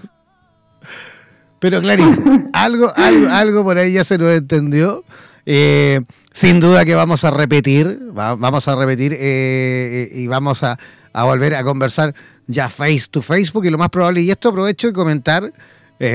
Pero 1.59 1.83
Clarice, 1.83 2.23
algo, 2.55 2.91
algo, 2.97 3.29
algo 3.29 3.65
por 3.65 3.77
ahí 3.77 3.93
ya 3.93 4.03
se 4.03 4.17
nos 4.17 4.31
entendió. 4.31 5.05
Eh, 5.45 6.01
sin 6.33 6.59
duda 6.59 6.87
que 6.87 6.95
vamos 6.95 7.25
a 7.25 7.31
repetir, 7.31 7.99
vamos 8.13 8.67
a 8.67 8.77
repetir 8.77 9.15
eh, 9.19 10.11
y 10.13 10.27
vamos 10.27 10.63
a, 10.63 10.79
volver 11.13 11.55
a 11.55 11.65
conversar 11.65 12.15
ya 12.47 12.71
face 12.71 13.09
to 13.11 13.21
face, 13.21 13.51
porque 13.53 13.71
lo 13.71 13.77
más 13.77 13.91
probable, 13.91 14.23
y 14.23 14.31
esto 14.31 14.49
aprovecho 14.49 14.87
de 14.87 14.93
comentar 14.95 15.53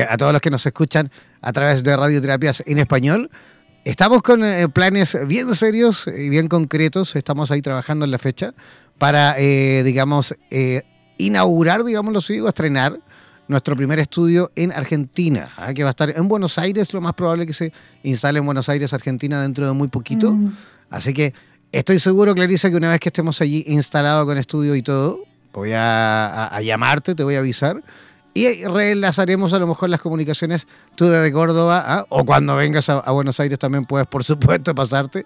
a 0.09 0.17
todos 0.17 0.31
los 0.31 0.41
que 0.41 0.49
nos 0.49 0.65
escuchan 0.65 1.11
a 1.41 1.53
través 1.53 1.83
de 1.83 1.95
radioterapias 1.95 2.63
en 2.65 2.79
español, 2.79 3.29
estamos 3.83 4.23
con 4.23 4.41
planes 4.73 5.15
bien 5.27 5.53
serios 5.53 6.07
y 6.07 6.29
bien 6.29 6.47
concretos, 6.47 7.15
estamos 7.15 7.51
ahí 7.51 7.61
trabajando 7.61 8.05
en 8.05 8.11
la 8.11 8.17
fecha 8.17 8.55
para, 8.97 9.35
eh, 9.37 9.83
digamos, 9.83 10.35
eh, 10.49 10.83
inaugurar, 11.17 11.83
digámoslo 11.83 12.19
así, 12.19 12.39
o 12.39 12.47
estrenar 12.47 12.99
nuestro 13.47 13.75
primer 13.75 13.99
estudio 13.99 14.51
en 14.55 14.71
Argentina, 14.71 15.51
¿ah? 15.57 15.73
que 15.73 15.83
va 15.83 15.89
a 15.89 15.91
estar 15.91 16.09
en 16.09 16.27
Buenos 16.27 16.57
Aires, 16.57 16.93
lo 16.93 17.01
más 17.01 17.13
probable 17.13 17.45
que 17.45 17.53
se 17.53 17.71
instale 18.03 18.39
en 18.39 18.45
Buenos 18.45 18.69
Aires, 18.69 18.93
Argentina, 18.93 19.41
dentro 19.41 19.67
de 19.67 19.73
muy 19.73 19.87
poquito. 19.87 20.33
Mm. 20.33 20.55
Así 20.89 21.13
que 21.13 21.33
estoy 21.71 21.99
seguro, 21.99 22.33
Clarisa, 22.33 22.69
que 22.69 22.75
una 22.75 22.89
vez 22.89 22.99
que 22.99 23.09
estemos 23.09 23.41
allí 23.41 23.63
instalados 23.67 24.25
con 24.25 24.37
estudio 24.37 24.75
y 24.75 24.81
todo, 24.81 25.19
voy 25.53 25.71
a, 25.73 26.59
llamarte, 26.63 27.13
te 27.13 27.23
voy 27.23 27.35
a 27.35 27.39
avisar. 27.39 27.83
Y 28.33 28.65
reenlazaremos 28.65 29.53
a 29.53 29.59
lo 29.59 29.67
mejor 29.67 29.89
las 29.89 30.01
comunicaciones 30.01 30.67
tú 30.95 31.05
desde 31.05 31.31
Córdoba, 31.31 31.83
¿ah? 31.85 32.05
o 32.09 32.25
cuando 32.25 32.55
vengas 32.55 32.89
a, 32.89 32.99
a 32.99 33.11
Buenos 33.11 33.39
Aires 33.39 33.59
también 33.59 33.85
puedes, 33.85 34.07
por 34.07 34.23
supuesto, 34.23 34.73
pasarte 34.73 35.25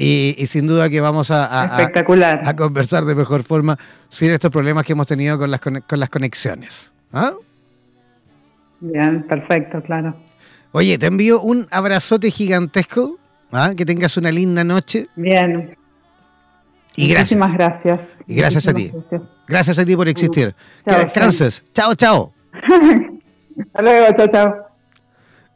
y, 0.00 0.46
sin 0.46 0.68
duda 0.68 0.88
que 0.88 1.00
vamos 1.00 1.32
a, 1.32 1.76
a, 1.76 2.56
conversar 2.56 3.04
de 3.04 3.16
mejor 3.16 3.42
forma 3.42 3.76
sin 4.08 4.30
estos 4.30 4.50
problemas 4.50 4.84
que 4.86 4.92
hemos 4.92 5.08
tenido 5.08 5.36
con 5.36 5.50
las, 5.50 5.60
con 5.60 5.82
las 5.90 6.08
conexiones. 6.08 6.92
¿Ah? 7.12 7.32
Bien, 8.80 9.24
perfecto, 9.24 9.82
claro. 9.82 10.14
Oye, 10.70 10.96
te 10.98 11.06
envío 11.06 11.40
un 11.40 11.66
abrazote 11.70 12.30
gigantesco. 12.30 13.18
¿ah? 13.50 13.72
Que 13.76 13.84
tengas 13.84 14.16
una 14.16 14.30
linda 14.30 14.62
noche. 14.62 15.08
Bien. 15.16 15.76
Y 16.94 17.08
Muchísimas 17.08 17.52
gracias. 17.52 18.00
Y 18.26 18.34
gracias 18.36 18.68
a 18.68 18.74
ti. 18.74 18.92
Gracias. 19.46 19.78
a 19.78 19.84
ti 19.84 19.96
por 19.96 20.08
existir. 20.08 20.54
que 20.86 20.94
descanses. 20.94 21.64
Chao, 21.72 21.94
chao. 21.94 22.32
Hasta 22.52 23.82
luego, 23.82 24.14
chao, 24.16 24.28
chao. 24.28 24.67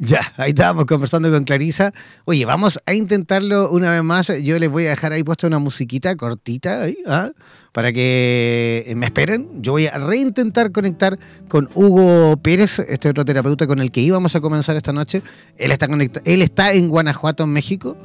Ya, 0.05 0.33
ahí 0.37 0.49
estábamos 0.49 0.87
conversando 0.87 1.31
con 1.31 1.45
Clarisa. 1.45 1.93
Oye, 2.25 2.45
vamos 2.45 2.81
a 2.87 2.93
intentarlo 2.93 3.71
una 3.71 3.93
vez 3.93 4.03
más. 4.03 4.33
Yo 4.43 4.59
les 4.59 4.69
voy 4.69 4.87
a 4.87 4.91
dejar 4.91 5.13
ahí 5.13 5.23
puesta 5.23 5.47
una 5.47 5.61
musiquita 5.61 6.17
cortita 6.17 6.83
ahí, 6.83 6.99
¿ah? 7.07 7.31
para 7.71 7.93
que 7.93 8.93
me 8.97 9.07
esperen. 9.07 9.63
Yo 9.63 9.71
voy 9.71 9.87
a 9.87 9.99
reintentar 9.99 10.73
conectar 10.73 11.21
con 11.49 11.69
Hugo 11.77 12.37
Pérez, 12.39 12.81
este 12.81 13.11
otro 13.11 13.25
terapeuta 13.25 13.69
con 13.69 13.79
el 13.79 13.93
que 13.93 14.01
íbamos 14.01 14.35
a 14.35 14.41
comenzar 14.41 14.75
esta 14.75 14.93
noche. 14.93 15.23
Él 15.57 15.71
está, 15.71 15.87
él 16.25 16.43
está 16.43 16.73
en 16.73 16.89
Guanajuato, 16.89 17.45
en 17.45 17.51
México. 17.51 17.97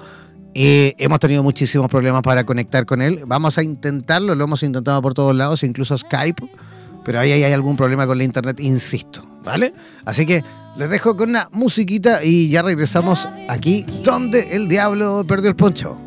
Eh, 0.53 0.93
hemos 0.99 1.17
tenido 1.19 1.41
muchísimos 1.41 1.89
problemas 1.89 2.21
para 2.21 2.43
conectar 2.43 2.85
con 2.85 3.01
él. 3.01 3.23
Vamos 3.25 3.57
a 3.57 3.63
intentarlo, 3.63 4.35
lo 4.35 4.43
hemos 4.43 4.61
intentado 4.61 5.01
por 5.01 5.15
todos 5.15 5.35
lados, 5.35 5.63
incluso 5.63 5.97
Skype 5.97 6.47
pero 7.07 7.21
ahí 7.21 7.31
hay 7.31 7.53
algún 7.53 7.77
problema 7.77 8.05
con 8.05 8.17
la 8.17 8.25
internet, 8.25 8.59
insisto, 8.59 9.25
¿vale? 9.41 9.73
Así 10.03 10.25
que 10.25 10.43
les 10.77 10.89
dejo 10.89 11.17
con 11.17 11.29
una 11.29 11.49
musiquita 11.51 12.23
y 12.23 12.49
ya 12.49 12.61
regresamos 12.61 13.27
aquí 13.49 13.85
donde 14.03 14.55
el 14.55 14.67
diablo 14.67 15.25
perdió 15.27 15.49
el 15.49 15.55
poncho. 15.55 16.06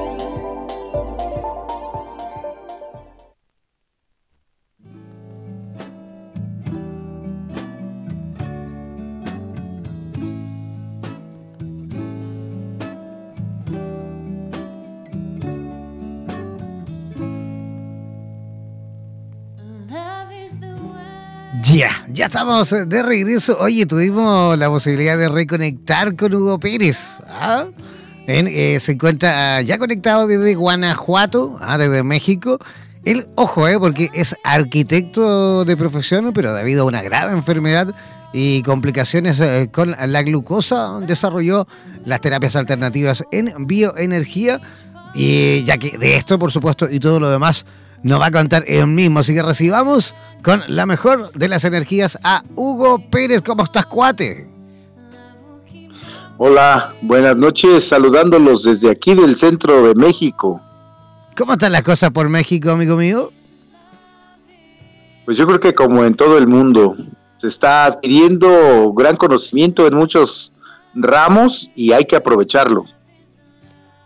Ya, 21.73 22.05
ya 22.09 22.25
estamos 22.25 22.69
de 22.69 23.01
regreso. 23.01 23.57
Oye, 23.57 23.85
tuvimos 23.85 24.59
la 24.59 24.67
posibilidad 24.69 25.17
de 25.17 25.29
reconectar 25.29 26.17
con 26.17 26.33
Hugo 26.33 26.59
Pérez. 26.59 27.21
¿ah? 27.27 27.65
Eh, 28.27 28.77
se 28.81 28.91
encuentra 28.91 29.61
ya 29.61 29.77
conectado 29.77 30.27
desde 30.27 30.55
Guanajuato, 30.55 31.55
¿ah? 31.61 31.77
desde 31.77 32.03
México. 32.03 32.59
Él, 33.05 33.29
ojo, 33.35 33.69
eh, 33.69 33.79
porque 33.79 34.09
es 34.13 34.35
arquitecto 34.43 35.63
de 35.63 35.77
profesión, 35.77 36.33
pero 36.33 36.53
debido 36.53 36.83
a 36.83 36.87
una 36.87 37.03
grave 37.03 37.31
enfermedad 37.31 37.95
y 38.33 38.63
complicaciones 38.63 39.39
eh, 39.39 39.69
con 39.71 39.95
la 39.97 40.23
glucosa, 40.23 40.99
desarrolló 40.99 41.67
las 42.03 42.19
terapias 42.19 42.57
alternativas 42.57 43.23
en 43.31 43.53
bioenergía. 43.65 44.59
Y 45.13 45.63
ya 45.63 45.77
que 45.77 45.97
de 45.97 46.17
esto, 46.17 46.37
por 46.37 46.51
supuesto, 46.51 46.89
y 46.91 46.99
todo 46.99 47.21
lo 47.21 47.29
demás 47.29 47.65
nos 48.03 48.19
va 48.19 48.27
a 48.27 48.31
contar 48.31 48.63
él 48.67 48.87
mismo. 48.87 49.19
Así 49.19 49.33
que 49.33 49.41
recibamos 49.41 50.15
con 50.43 50.63
la 50.67 50.85
mejor 50.85 51.31
de 51.33 51.47
las 51.47 51.63
energías 51.65 52.17
a 52.23 52.43
Hugo 52.55 52.99
Pérez. 53.09 53.41
¿Cómo 53.41 53.63
estás, 53.63 53.85
cuate? 53.85 54.49
Hola, 56.37 56.95
buenas 57.01 57.37
noches, 57.37 57.87
saludándolos 57.87 58.63
desde 58.63 58.89
aquí 58.89 59.13
del 59.13 59.35
centro 59.35 59.87
de 59.87 59.93
México. 59.93 60.59
¿Cómo 61.37 61.53
están 61.53 61.71
las 61.71 61.83
cosas 61.83 62.09
por 62.09 62.29
México, 62.29 62.71
amigo 62.71 62.95
mío? 62.95 63.31
Pues 65.25 65.37
yo 65.37 65.45
creo 65.45 65.59
que 65.59 65.75
como 65.75 66.03
en 66.03 66.15
todo 66.15 66.39
el 66.39 66.47
mundo, 66.47 66.97
se 67.37 67.47
está 67.47 67.85
adquiriendo 67.85 68.91
gran 68.93 69.15
conocimiento 69.15 69.85
en 69.85 69.95
muchos 69.95 70.51
ramos 70.95 71.69
y 71.75 71.91
hay 71.91 72.05
que 72.05 72.15
aprovecharlo. 72.15 72.85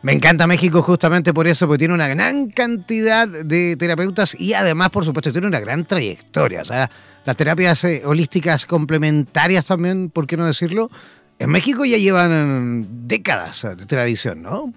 Me 0.05 0.13
encanta 0.13 0.45
México 0.45 0.83
justamente 0.83 1.33
por 1.33 1.47
eso, 1.47 1.65
porque 1.65 1.79
tiene 1.79 1.95
una 1.95 2.07
gran 2.07 2.51
cantidad 2.51 3.27
de 3.27 3.75
terapeutas 3.75 4.39
y 4.39 4.53
además, 4.53 4.91
por 4.91 5.03
supuesto, 5.03 5.31
tiene 5.31 5.47
una 5.47 5.59
gran 5.59 5.83
trayectoria. 5.83 6.61
O 6.61 6.65
sea, 6.65 6.91
las 7.25 7.35
terapias 7.35 7.83
eh, 7.85 8.03
holísticas 8.05 8.67
complementarias 8.67 9.65
también, 9.65 10.11
¿por 10.11 10.27
qué 10.27 10.37
no 10.37 10.45
decirlo? 10.45 10.91
En 11.39 11.49
México 11.49 11.85
ya 11.85 11.97
llevan 11.97 13.07
décadas 13.07 13.65
de 13.75 13.83
tradición, 13.87 14.43
¿no? 14.43 14.71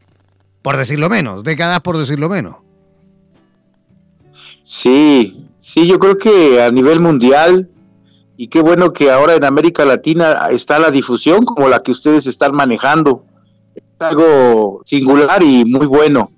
Por 0.63 0.79
decirlo 0.79 1.11
menos, 1.11 1.45
décadas 1.45 1.81
por 1.81 1.99
decirlo 1.99 2.31
menos. 2.31 2.57
Sí, 4.65 5.47
sí, 5.61 5.87
yo 5.87 5.99
creo 5.99 6.17
que 6.17 6.63
a 6.63 6.71
nivel 6.71 7.01
mundial, 7.01 7.69
y 8.39 8.49
qué 8.49 8.63
bueno 8.63 8.95
que 8.95 9.11
ahora 9.11 9.35
en 9.35 9.45
América 9.45 9.85
Latina 9.85 10.49
está 10.51 10.79
la 10.79 10.91
difusión 10.91 11.45
como 11.45 11.69
la 11.69 11.83
que 11.83 11.91
ustedes 11.91 12.27
están 12.27 12.55
manejando 12.55 13.28
algo 13.99 14.83
singular 14.85 15.43
y 15.43 15.65
muy 15.65 15.87
bueno. 15.87 16.31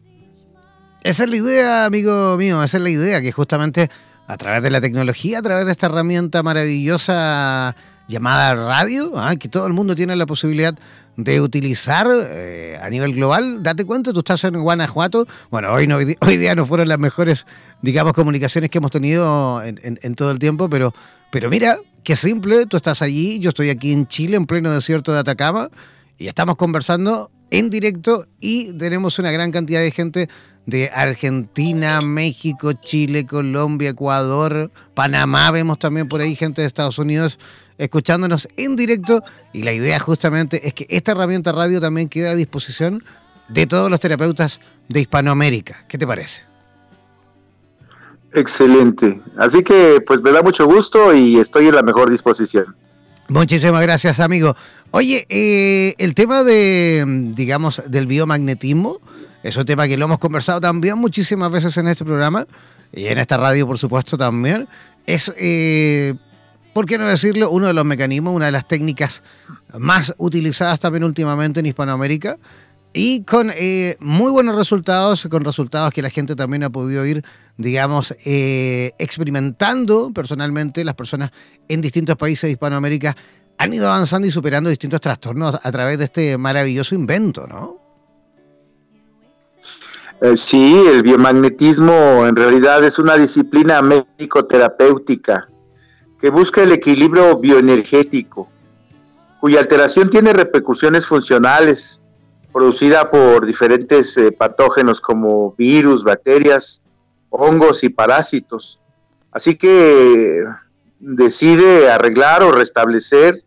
Esa 1.03 1.25
es 1.25 1.31
la 1.31 1.37
idea, 1.37 1.85
amigo 1.87 2.37
mío, 2.37 2.63
esa 2.63 2.77
es 2.77 2.83
la 2.83 2.91
idea, 2.91 3.23
que 3.23 3.33
justamente 3.33 3.91
a 4.27 4.37
través 4.37 4.63
de 4.63 4.71
la 4.71 4.81
tecnología, 4.81 5.39
a 5.39 5.43
través 5.43 5.67
de 5.67 5.73
esta 5.73 5.87
herramienta 5.87 6.43
maravillosa 6.43 7.75
llamada 8.07 8.55
radio, 8.55 9.13
¿ah? 9.17 9.37
que 9.37 9.49
todo 9.49 9.67
el 9.67 9.73
mundo 9.73 9.95
tiene 9.95 10.15
la 10.17 10.27
posibilidad 10.27 10.75
de 11.17 11.41
utilizar 11.41 12.07
eh, 12.11 12.79
a 12.83 12.89
nivel 12.91 13.15
global. 13.15 13.63
Date 13.63 13.85
cuenta, 13.85 14.13
tú 14.13 14.21
estás 14.21 14.45
en 14.45 14.61
Guanajuato. 14.61 15.27
Bueno, 15.51 15.73
hoy, 15.73 15.87
no, 15.87 15.97
hoy 16.21 16.37
día 16.37 16.55
no 16.55 16.67
fueron 16.67 16.89
las 16.89 16.99
mejores, 16.99 17.47
digamos, 17.83 18.13
comunicaciones 18.13 18.71
que 18.71 18.79
hemos 18.79 18.91
tenido 18.91 19.63
en, 19.65 20.15
todo 20.15 20.31
el 20.31 20.39
tiempo, 20.39 20.69
pero, 20.69 20.93
pero 21.31 21.49
mira, 21.49 21.79
qué 22.05 22.17
simple, 22.17 22.67
tú 22.67 22.77
estás 22.77 23.03
allí, 23.03 23.39
yo 23.39 23.51
estoy 23.51 23.71
aquí 23.71 23.93
en 23.93 24.07
Chile, 24.07 24.37
en 24.37 24.47
pleno 24.47 24.71
desierto 24.71 25.13
de 25.13 25.21
Atacama, 25.21 25.71
y 26.19 26.27
estamos 26.27 26.57
conversando 26.57 27.31
en 27.51 27.71
directo 27.71 28.27
y 28.41 28.73
tenemos 28.75 29.19
una 29.19 29.31
gran 29.31 29.51
cantidad 29.53 29.81
de 29.81 29.91
gente 29.91 30.29
de 30.67 30.91
Argentina, 30.95 32.01
México, 32.01 32.73
Chile, 32.73 33.27
Colombia, 33.27 33.91
Ecuador, 33.91 34.71
Panamá, 34.95 35.51
vemos 35.51 35.79
también 35.79 36.09
por 36.09 36.21
ahí 36.21 36.37
gente 36.37 36.63
de 36.63 36.67
Estados 36.67 36.99
Unidos 36.99 37.39
escuchándonos 37.79 38.47
en 38.57 38.77
directo 38.77 39.23
y 39.53 39.63
la 39.63 39.73
idea 39.73 39.99
justamente 39.99 40.69
es 40.69 40.75
que 40.75 40.87
esta 40.91 41.13
herramienta 41.13 41.51
radio 41.51 41.81
también 41.81 42.09
quede 42.09 42.29
a 42.29 42.35
disposición 42.35 43.03
de 43.49 43.67
todos 43.67 43.91
los 43.91 43.99
terapeutas 44.01 44.61
de 44.89 45.01
Hispanoamérica. 45.01 45.85
¿Qué 45.89 45.97
te 45.97 46.07
parece? 46.07 46.43
Excelente. 48.33 49.21
Así 49.37 49.63
que 49.63 50.01
pues 50.07 50.21
me 50.21 50.31
da 50.31 50.43
mucho 50.43 50.67
gusto 50.67 51.15
y 51.15 51.39
estoy 51.39 51.69
en 51.69 51.75
la 51.75 51.83
mejor 51.83 52.11
disposición. 52.11 52.77
Muchísimas 53.29 53.81
gracias, 53.83 54.21
amigo. 54.21 54.57
Oye, 54.93 55.25
eh, 55.29 55.95
el 55.99 56.15
tema 56.15 56.43
de, 56.43 57.05
digamos, 57.35 57.81
del 57.87 58.09
biomagnetismo, 58.09 58.99
es 59.43 59.57
un 59.57 59.65
tema 59.65 59.87
que 59.87 59.97
lo 59.97 60.07
hemos 60.07 60.19
conversado 60.19 60.61
también 60.61 60.99
muchísimas 60.99 61.51
veces 61.51 61.77
en 61.77 61.87
este 61.87 62.05
programa 62.05 62.47
y 62.93 63.07
en 63.07 63.19
esta 63.19 63.37
radio, 63.37 63.69
por 63.69 63.79
supuesto, 63.79 64.19
también. 64.19 64.67
Es, 65.07 65.33
eh, 65.39 66.15
¿por 66.75 66.87
qué 66.87 66.99
no 66.99 67.07
decirlo? 67.07 67.51
Uno 67.51 67.69
de 67.69 67.73
los 67.73 67.85
mecanismos, 67.85 68.35
una 68.35 68.47
de 68.47 68.53
las 68.53 68.67
técnicas 68.67 69.23
más 69.79 70.13
utilizadas 70.19 70.81
también 70.81 71.05
últimamente 71.05 71.61
en 71.61 71.67
Hispanoamérica 71.67 72.39
y 72.93 73.23
con 73.23 73.53
eh, 73.55 73.97
muy 74.01 74.33
buenos 74.33 74.57
resultados, 74.57 75.27
con 75.31 75.45
resultados 75.45 75.93
que 75.93 76.03
la 76.03 76.11
gente 76.11 76.35
también 76.35 76.65
ha 76.65 76.71
podido 76.71 77.07
ir, 77.07 77.25
digamos, 77.57 78.15
eh, 78.25 78.93
experimentando 78.99 80.11
personalmente. 80.13 80.85
Las 80.85 80.97
personas 80.97 81.31
en 81.69 81.81
distintos 81.81 82.17
países 82.17 82.49
de 82.49 82.53
Hispanoamérica 82.53 83.17
han 83.61 83.75
ido 83.75 83.89
avanzando 83.89 84.27
y 84.27 84.31
superando 84.31 84.71
distintos 84.71 85.03
trastornos 85.03 85.55
a 85.63 85.71
través 85.71 85.99
de 85.99 86.05
este 86.07 86.39
maravilloso 86.39 86.95
invento, 86.95 87.47
¿no? 87.47 87.77
Eh, 90.23 90.35
sí, 90.39 90.83
el 90.91 91.03
biomagnetismo 91.03 92.27
en 92.27 92.37
realidad 92.37 92.83
es 92.85 92.99
una 92.99 93.19
disciplina 93.19 93.83
médico-terapéutica 93.83 95.51
que 96.19 96.31
busca 96.31 96.63
el 96.63 96.73
equilibrio 96.73 97.37
bioenergético, 97.37 98.49
cuya 99.41 99.61
alteración 99.61 100.09
tiene 100.09 100.33
repercusiones 100.33 101.05
funcionales 101.05 102.01
producida 102.55 103.11
por 103.11 103.45
diferentes 103.45 104.17
eh, 104.17 104.33
patógenos 104.33 105.03
como 105.03 105.53
virus, 105.53 106.03
bacterias, 106.03 106.81
hongos 107.29 107.85
y 107.85 107.91
parásitos. 107.91 108.81
Así 109.33 109.57
que 109.57 110.47
decide 110.99 111.91
arreglar 111.91 112.43
o 112.43 112.53
restablecer 112.53 113.45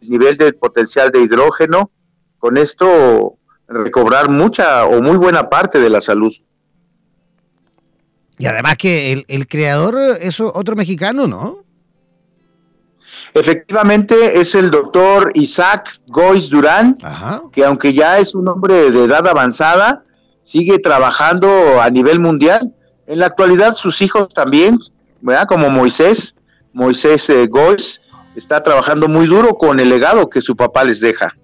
nivel 0.00 0.36
del 0.36 0.54
potencial 0.54 1.10
de 1.10 1.20
hidrógeno, 1.20 1.90
con 2.38 2.56
esto 2.56 3.36
recobrar 3.66 4.30
mucha 4.30 4.86
o 4.86 5.02
muy 5.02 5.16
buena 5.16 5.48
parte 5.48 5.78
de 5.78 5.90
la 5.90 6.00
salud. 6.00 6.32
Y 8.38 8.46
además 8.46 8.76
que 8.76 9.12
el, 9.12 9.24
el 9.28 9.48
creador 9.48 10.16
es 10.20 10.40
otro 10.40 10.76
mexicano, 10.76 11.26
¿no? 11.26 11.64
Efectivamente 13.34 14.40
es 14.40 14.54
el 14.54 14.70
doctor 14.70 15.30
Isaac 15.34 16.00
Gois 16.06 16.48
Durán, 16.48 16.96
que 17.52 17.64
aunque 17.64 17.92
ya 17.92 18.18
es 18.18 18.34
un 18.34 18.48
hombre 18.48 18.90
de 18.90 19.04
edad 19.04 19.26
avanzada, 19.26 20.04
sigue 20.44 20.78
trabajando 20.78 21.80
a 21.80 21.90
nivel 21.90 22.20
mundial. 22.20 22.72
En 23.06 23.18
la 23.18 23.26
actualidad 23.26 23.74
sus 23.74 24.00
hijos 24.00 24.32
también, 24.32 24.78
¿verdad? 25.20 25.46
Como 25.46 25.70
Moisés, 25.70 26.34
Moisés 26.72 27.28
eh, 27.28 27.46
Gois, 27.48 28.00
está 28.38 28.62
trabajando 28.62 29.08
muy 29.08 29.26
duro 29.26 29.56
con 29.56 29.80
el 29.80 29.88
legado 29.88 30.30
que 30.30 30.40
su 30.40 30.56
papá 30.56 30.84
les 30.84 31.00
deja. 31.00 31.34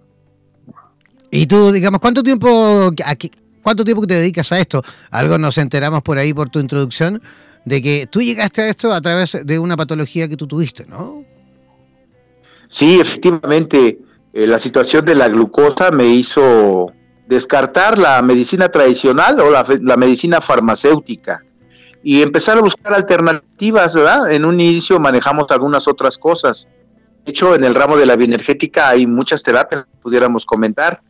Y 1.30 1.46
tú, 1.46 1.72
digamos, 1.72 2.00
¿cuánto 2.00 2.22
tiempo, 2.22 2.90
aquí, 3.04 3.30
cuánto 3.62 3.84
tiempo 3.84 4.06
te 4.06 4.14
dedicas 4.14 4.52
a 4.52 4.58
esto? 4.60 4.82
Algo 5.10 5.36
nos 5.36 5.58
enteramos 5.58 6.02
por 6.02 6.18
ahí 6.18 6.32
por 6.32 6.48
tu 6.48 6.60
introducción 6.60 7.20
de 7.64 7.82
que 7.82 8.06
tú 8.10 8.22
llegaste 8.22 8.62
a 8.62 8.68
esto 8.68 8.92
a 8.92 9.00
través 9.00 9.38
de 9.44 9.58
una 9.58 9.76
patología 9.76 10.28
que 10.28 10.36
tú 10.36 10.46
tuviste, 10.46 10.86
¿no? 10.86 11.24
Sí, 12.68 13.00
efectivamente, 13.00 13.98
eh, 14.32 14.46
la 14.46 14.58
situación 14.58 15.04
de 15.04 15.14
la 15.14 15.28
glucosa 15.28 15.90
me 15.90 16.06
hizo 16.06 16.92
descartar 17.26 17.98
la 17.98 18.20
medicina 18.22 18.68
tradicional 18.68 19.40
o 19.40 19.50
la, 19.50 19.96
medicina 19.96 20.40
farmacéutica 20.40 21.42
y 22.02 22.20
empezar 22.20 22.58
a 22.58 22.60
buscar 22.60 22.92
alternativas, 22.92 23.94
¿verdad? 23.94 24.32
En 24.32 24.44
un 24.44 24.60
inicio 24.60 25.00
manejamos 25.00 25.46
algunas 25.50 25.88
otras 25.88 26.18
cosas. 26.18 26.68
De 27.24 27.30
hecho, 27.30 27.54
en 27.54 27.64
el 27.64 27.74
ramo 27.74 27.96
de 27.96 28.06
la 28.06 28.16
bioenergética 28.16 28.88
hay 28.88 29.06
muchas 29.06 29.42
terapias 29.42 29.84
que 29.84 29.98
pudiéramos 30.02 30.44
comentar, 30.44 31.00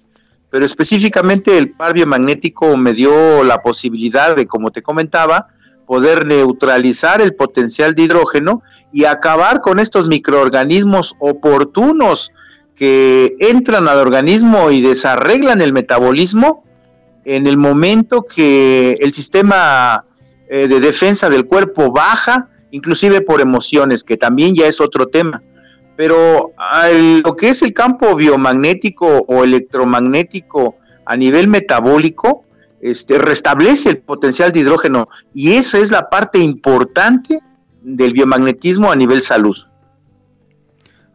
pero 0.48 0.64
específicamente 0.64 1.58
el 1.58 1.72
par 1.72 1.92
biomagnético 1.92 2.76
me 2.76 2.92
dio 2.92 3.42
la 3.42 3.62
posibilidad 3.62 4.36
de, 4.36 4.46
como 4.46 4.70
te 4.70 4.82
comentaba, 4.82 5.48
poder 5.86 6.24
neutralizar 6.26 7.20
el 7.20 7.34
potencial 7.34 7.94
de 7.94 8.02
hidrógeno 8.02 8.62
y 8.92 9.04
acabar 9.04 9.60
con 9.60 9.80
estos 9.80 10.06
microorganismos 10.06 11.14
oportunos 11.18 12.30
que 12.76 13.36
entran 13.40 13.88
al 13.88 13.98
organismo 13.98 14.70
y 14.70 14.80
desarreglan 14.80 15.60
el 15.60 15.72
metabolismo 15.72 16.64
en 17.24 17.46
el 17.46 17.56
momento 17.56 18.22
que 18.22 18.92
el 19.00 19.12
sistema 19.12 20.04
eh, 20.48 20.68
de 20.68 20.80
defensa 20.80 21.28
del 21.28 21.46
cuerpo 21.46 21.90
baja, 21.90 22.48
inclusive 22.70 23.20
por 23.20 23.40
emociones, 23.40 24.04
que 24.04 24.16
también 24.16 24.54
ya 24.54 24.66
es 24.66 24.80
otro 24.80 25.06
tema. 25.06 25.42
Pero 25.96 26.52
lo 27.22 27.36
que 27.36 27.48
es 27.50 27.62
el 27.62 27.72
campo 27.72 28.14
biomagnético 28.16 29.24
o 29.28 29.44
electromagnético 29.44 30.76
a 31.06 31.16
nivel 31.16 31.48
metabólico, 31.48 32.44
este, 32.80 33.18
restablece 33.18 33.90
el 33.90 33.98
potencial 33.98 34.52
de 34.52 34.60
hidrógeno 34.60 35.08
y 35.32 35.52
esa 35.52 35.78
es 35.78 35.90
la 35.90 36.10
parte 36.10 36.38
importante 36.38 37.40
del 37.82 38.12
biomagnetismo 38.12 38.90
a 38.90 38.96
nivel 38.96 39.22
salud. 39.22 39.56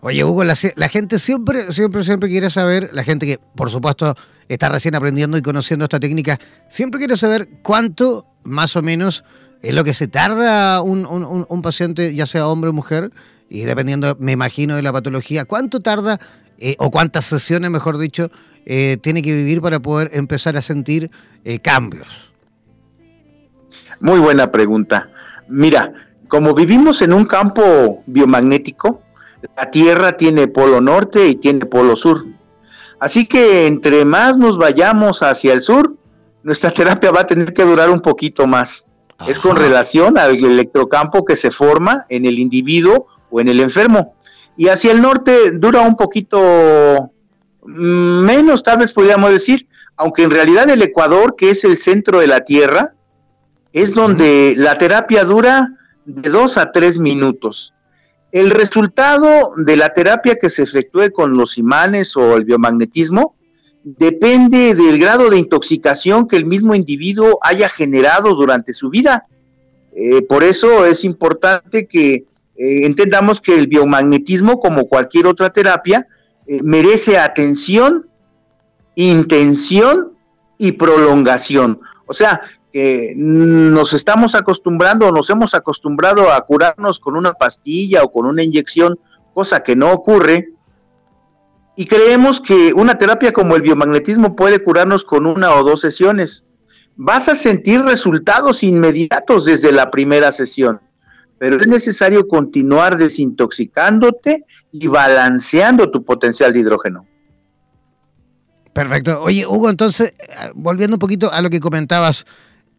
Oye, 0.02 0.24
Hugo, 0.24 0.44
la, 0.46 0.56
gente 0.56 1.20
siempre, 1.20 1.74
siempre, 1.74 2.04
siempre 2.04 2.30
quiere 2.30 2.50
saber, 2.50 2.90
la 2.94 3.04
gente 3.04 3.26
que 3.26 3.38
por 3.56 3.70
supuesto 3.70 4.16
está 4.48 4.70
recién 4.70 4.96
aprendiendo 4.96 5.38
y 5.38 5.42
conociendo 5.42 5.84
esta 5.86 6.00
técnica, 6.00 6.40
siempre 6.70 7.00
quiere 7.00 7.18
saber 7.18 7.50
cuánto 7.62 8.26
más 8.44 8.76
o 8.78 8.82
menos 8.82 9.26
es 9.62 9.74
lo 9.74 9.84
que 9.84 9.94
se 9.94 10.08
tarda 10.08 10.82
un 10.82 11.62
paciente, 11.62 12.16
ya 12.16 12.26
sea 12.26 12.48
hombre 12.48 12.70
o 12.70 12.74
mujer, 12.74 13.12
y 13.50 13.62
dependiendo, 13.62 14.16
me 14.20 14.32
imagino, 14.32 14.76
de 14.76 14.84
la 14.84 14.94
patología, 14.94 15.46
cuánto 15.46 15.80
tarda 15.80 16.20
eh, 16.60 16.76
o 16.78 16.92
cuántas 16.92 17.26
sesiones, 17.26 17.72
mejor 17.72 17.98
dicho, 17.98 18.30
eh, 18.66 18.98
tiene 19.02 19.24
que 19.24 19.34
vivir 19.34 19.62
para 19.62 19.80
poder 19.80 20.12
empezar 20.14 20.56
a 20.56 20.62
sentir 20.62 21.10
eh, 21.44 21.60
cambios? 21.60 22.32
Muy 24.00 24.20
buena 24.20 24.52
pregunta. 24.52 25.10
Mira, 25.48 25.94
como 26.28 26.54
vivimos 26.54 27.02
en 27.02 27.14
un 27.14 27.26
campo 27.26 28.04
biomagnético, 28.06 29.02
la 29.58 29.72
Tierra 29.72 30.18
tiene 30.18 30.48
polo 30.48 30.82
norte 30.82 31.28
y 31.28 31.36
tiene 31.36 31.66
polo 31.66 31.96
sur. 31.96 32.26
Así 33.00 33.26
que 33.26 33.66
entre 33.66 34.06
más 34.06 34.38
nos 34.38 34.58
vayamos 34.58 35.24
hacia 35.24 35.54
el 35.54 35.62
sur, 35.62 35.96
nuestra 36.44 36.72
terapia 36.74 37.12
va 37.12 37.22
a 37.22 37.28
tener 37.28 37.54
que 37.54 37.64
durar 37.64 37.90
un 37.90 38.02
poquito 38.02 38.46
más. 38.46 38.86
Es 39.28 39.40
con 39.40 39.58
relación 39.58 40.18
al 40.18 40.36
electrocampo 40.36 41.26
que 41.26 41.36
se 41.36 41.52
forma 41.52 42.06
en 42.08 42.26
el 42.26 42.40
individuo 42.40 43.08
o 43.30 43.40
en 43.40 43.50
el 43.50 43.60
enfermo. 43.60 44.16
Y 44.58 44.68
hacia 44.68 44.92
el 44.92 45.02
norte 45.02 45.52
dura 45.52 45.82
un 45.82 45.96
poquito 45.96 47.12
mm, 47.66 48.26
menos, 48.26 48.64
tal 48.64 48.80
vez 48.80 48.92
podríamos 48.92 49.32
decir, 49.32 49.68
aunque 49.96 50.24
en 50.24 50.32
realidad 50.32 50.70
el 50.70 50.82
Ecuador, 50.82 51.36
que 51.38 51.52
es 51.52 51.64
el 51.64 51.78
centro 51.78 52.20
de 52.20 52.28
la 52.28 52.42
Tierra, 52.42 52.94
es 53.74 53.94
donde 53.94 54.56
la 54.58 54.78
terapia 54.78 55.24
dura 55.24 55.76
de 56.06 56.30
dos 56.30 56.58
a 56.58 56.72
tres 56.72 57.00
minutos. 57.00 57.74
El 58.32 58.52
resultado 58.52 59.54
de 59.58 59.76
la 59.76 59.94
terapia 59.94 60.36
que 60.36 60.50
se 60.50 60.64
efectúe 60.64 61.12
con 61.12 61.34
los 61.34 61.58
imanes 61.58 62.16
o 62.16 62.36
el 62.36 62.46
biomagnetismo 62.46 63.36
depende 63.84 64.76
del 64.76 65.00
grado 65.00 65.30
de 65.30 65.38
intoxicación 65.38 66.28
que 66.28 66.36
el 66.36 66.46
mismo 66.46 66.76
individuo 66.76 67.40
haya 67.42 67.70
generado 67.70 68.36
durante 68.36 68.74
su 68.74 68.90
vida. 68.90 69.26
Eh, 69.96 70.22
por 70.24 70.44
eso 70.44 70.86
es 70.86 71.04
importante 71.04 71.88
que 71.88 72.26
eh, 72.60 72.86
entendamos 72.86 73.40
que 73.40 73.56
el 73.56 73.68
biomagnetismo, 73.68 74.60
como 74.60 74.90
cualquier 74.90 75.28
otra 75.28 75.50
terapia, 75.50 76.06
eh, 76.46 76.60
merece 76.62 77.18
atención, 77.18 78.10
intención 78.96 80.12
y 80.58 80.74
prolongación. 80.74 81.80
O 82.06 82.14
sea, 82.14 82.42
que 82.74 83.14
nos 83.16 83.94
estamos 83.94 84.36
acostumbrando 84.36 85.08
o 85.08 85.12
nos 85.14 85.30
hemos 85.30 85.54
acostumbrado 85.54 86.34
a 86.34 86.42
curarnos 86.42 87.00
con 87.00 87.16
una 87.16 87.32
pastilla 87.32 88.04
o 88.04 88.12
con 88.12 88.26
una 88.26 88.44
inyección, 88.44 89.00
cosa 89.34 89.64
que 89.64 89.78
no 89.78 89.94
ocurre, 89.94 90.50
y 91.78 91.86
creemos 91.86 92.42
que 92.42 92.74
una 92.74 92.98
terapia 92.98 93.32
como 93.32 93.56
el 93.56 93.62
biomagnetismo 93.62 94.36
puede 94.36 94.62
curarnos 94.62 95.06
con 95.06 95.26
una 95.26 95.54
o 95.54 95.64
dos 95.64 95.80
sesiones. 95.80 96.44
Vas 96.98 97.30
a 97.30 97.36
sentir 97.36 97.82
resultados 97.84 98.64
inmediatos 98.64 99.46
desde 99.46 99.72
la 99.72 99.90
primera 99.90 100.34
sesión, 100.34 100.82
pero 101.40 101.58
es 101.58 101.68
necesario 101.68 102.28
continuar 102.28 102.98
desintoxicándote 102.98 104.46
y 104.72 104.88
balanceando 104.88 105.90
tu 105.90 106.04
potencial 106.04 106.54
de 106.54 106.60
hidrógeno. 106.60 107.08
Perfecto. 108.74 109.22
Oye, 109.22 109.48
Hugo, 109.48 109.70
entonces, 109.70 110.14
volviendo 110.54 110.96
un 110.96 111.00
poquito 111.00 111.32
a 111.32 111.42
lo 111.42 111.50
que 111.50 111.60
comentabas, 111.60 112.26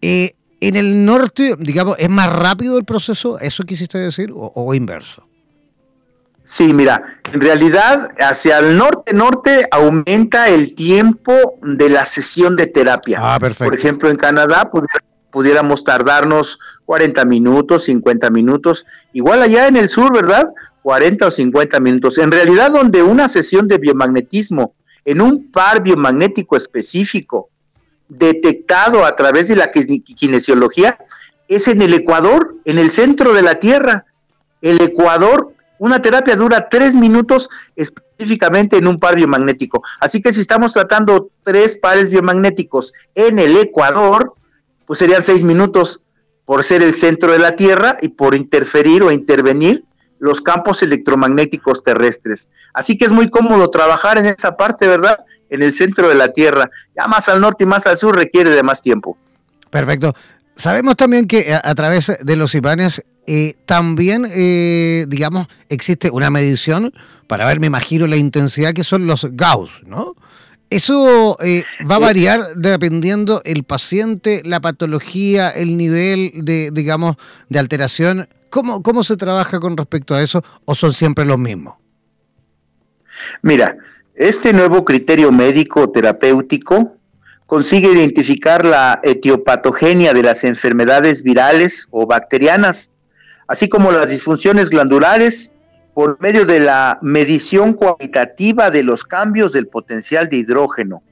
eh, 0.00 0.34
en 0.60 0.76
el 0.76 1.04
norte, 1.04 1.56
digamos, 1.58 1.96
¿es 1.98 2.10
más 2.10 2.30
rápido 2.32 2.78
el 2.78 2.84
proceso? 2.84 3.38
¿Eso 3.38 3.64
quisiste 3.64 3.98
decir? 3.98 4.30
¿O, 4.34 4.74
inverso? 4.74 5.26
Sí, 6.42 6.72
mira, 6.72 7.02
en 7.32 7.40
realidad 7.40 8.08
hacia 8.18 8.58
el 8.58 8.76
norte-norte 8.76 9.66
aumenta 9.70 10.48
el 10.48 10.74
tiempo 10.74 11.32
de 11.62 11.88
la 11.88 12.04
sesión 12.04 12.56
de 12.56 12.66
terapia. 12.66 13.18
Ah, 13.22 13.38
perfecto. 13.38 13.64
Por 13.64 13.74
ejemplo, 13.74 14.10
en 14.10 14.16
Canadá 14.16 14.70
pudiéramos 15.30 15.84
tardarnos 15.84 16.58
40 16.86 17.24
minutos, 17.24 17.84
50 17.84 18.30
minutos. 18.30 18.84
Igual 19.12 19.42
allá 19.42 19.68
en 19.68 19.76
el 19.76 19.88
sur, 19.88 20.12
¿verdad? 20.12 20.48
40 20.82 21.26
o 21.26 21.30
50 21.30 21.80
minutos. 21.80 22.18
En 22.18 22.30
realidad, 22.30 22.70
donde 22.70 23.02
una 23.02 23.28
sesión 23.28 23.68
de 23.68 23.78
biomagnetismo 23.78 24.74
en 25.04 25.20
un 25.20 25.50
par 25.50 25.82
biomagnético 25.82 26.56
específico 26.56 27.48
detectado 28.08 29.04
a 29.04 29.14
través 29.14 29.48
de 29.48 29.56
la 29.56 29.70
kinesiología 29.70 30.98
es 31.48 31.68
en 31.68 31.80
el 31.82 31.94
Ecuador, 31.94 32.56
en 32.64 32.78
el 32.78 32.90
centro 32.90 33.32
de 33.32 33.42
la 33.42 33.56
Tierra. 33.56 34.04
El 34.60 34.82
Ecuador, 34.82 35.52
una 35.78 36.02
terapia 36.02 36.36
dura 36.36 36.68
tres 36.68 36.94
minutos 36.94 37.48
específicamente 37.76 38.76
en 38.76 38.86
un 38.86 38.98
par 39.00 39.16
biomagnético. 39.16 39.82
Así 40.00 40.20
que 40.20 40.32
si 40.32 40.40
estamos 40.40 40.72
tratando 40.74 41.30
tres 41.42 41.78
pares 41.78 42.10
biomagnéticos 42.10 42.92
en 43.14 43.38
el 43.38 43.56
Ecuador, 43.56 44.34
pues 44.90 44.98
serían 44.98 45.22
seis 45.22 45.44
minutos 45.44 46.00
por 46.44 46.64
ser 46.64 46.82
el 46.82 46.96
centro 46.96 47.30
de 47.30 47.38
la 47.38 47.54
Tierra 47.54 47.98
y 48.02 48.08
por 48.08 48.34
interferir 48.34 49.04
o 49.04 49.12
intervenir 49.12 49.84
los 50.18 50.40
campos 50.40 50.82
electromagnéticos 50.82 51.84
terrestres. 51.84 52.48
Así 52.74 52.98
que 52.98 53.04
es 53.04 53.12
muy 53.12 53.30
cómodo 53.30 53.70
trabajar 53.70 54.18
en 54.18 54.26
esa 54.26 54.56
parte, 54.56 54.88
¿verdad? 54.88 55.20
En 55.48 55.62
el 55.62 55.72
centro 55.74 56.08
de 56.08 56.16
la 56.16 56.32
Tierra. 56.32 56.68
Ya 56.96 57.06
más 57.06 57.28
al 57.28 57.40
norte 57.40 57.62
y 57.62 57.68
más 57.68 57.86
al 57.86 57.98
sur 57.98 58.16
requiere 58.16 58.50
de 58.50 58.64
más 58.64 58.82
tiempo. 58.82 59.16
Perfecto. 59.70 60.12
Sabemos 60.56 60.96
también 60.96 61.28
que 61.28 61.54
a, 61.54 61.74
través 61.76 62.12
de 62.20 62.34
los 62.34 62.56
imanes 62.56 63.04
eh, 63.28 63.54
también, 63.66 64.26
eh, 64.28 65.06
digamos, 65.06 65.46
existe 65.68 66.10
una 66.10 66.30
medición 66.30 66.92
para 67.28 67.46
ver, 67.46 67.60
me 67.60 67.68
imagino, 67.68 68.08
la 68.08 68.16
intensidad 68.16 68.72
que 68.72 68.82
son 68.82 69.06
los 69.06 69.24
Gauss, 69.30 69.84
¿no? 69.86 70.16
Eso 70.70 71.36
eh, 71.42 71.64
va 71.90 71.96
a 71.96 71.98
variar 71.98 72.40
dependiendo 72.56 73.42
el 73.44 73.64
paciente, 73.64 74.42
la 74.44 74.60
patología, 74.60 75.50
el 75.50 75.76
nivel 75.76 76.32
de, 76.44 76.70
digamos, 76.72 77.16
de 77.48 77.58
alteración 77.58 78.28
¿Cómo, 78.50 78.82
¿Cómo 78.82 79.04
se 79.04 79.16
trabaja 79.16 79.60
con 79.60 79.76
respecto 79.76 80.14
a 80.14 80.20
eso 80.20 80.42
o 80.64 80.74
son 80.74 80.92
siempre 80.92 81.24
los 81.24 81.38
mismos? 81.38 81.76
Mira, 83.42 83.76
este 84.16 84.52
nuevo 84.52 84.84
criterio 84.84 85.30
médico 85.30 85.88
terapéutico 85.90 86.96
consigue 87.46 87.92
identificar 87.92 88.66
la 88.66 89.00
etiopatogenia 89.04 90.12
de 90.12 90.24
las 90.24 90.42
enfermedades 90.42 91.22
virales 91.22 91.86
o 91.90 92.06
bacterianas, 92.06 92.90
así 93.46 93.68
como 93.68 93.92
las 93.92 94.10
disfunciones 94.10 94.68
glandulares 94.68 95.52
por 95.94 96.20
medio 96.20 96.44
de 96.44 96.60
la 96.60 96.98
medición 97.02 97.72
cualitativa 97.72 98.70
de 98.70 98.82
los 98.82 99.04
cambios 99.04 99.52
del 99.52 99.66
potencial 99.66 100.28
de 100.28 100.38
hidrógeno 100.38 101.02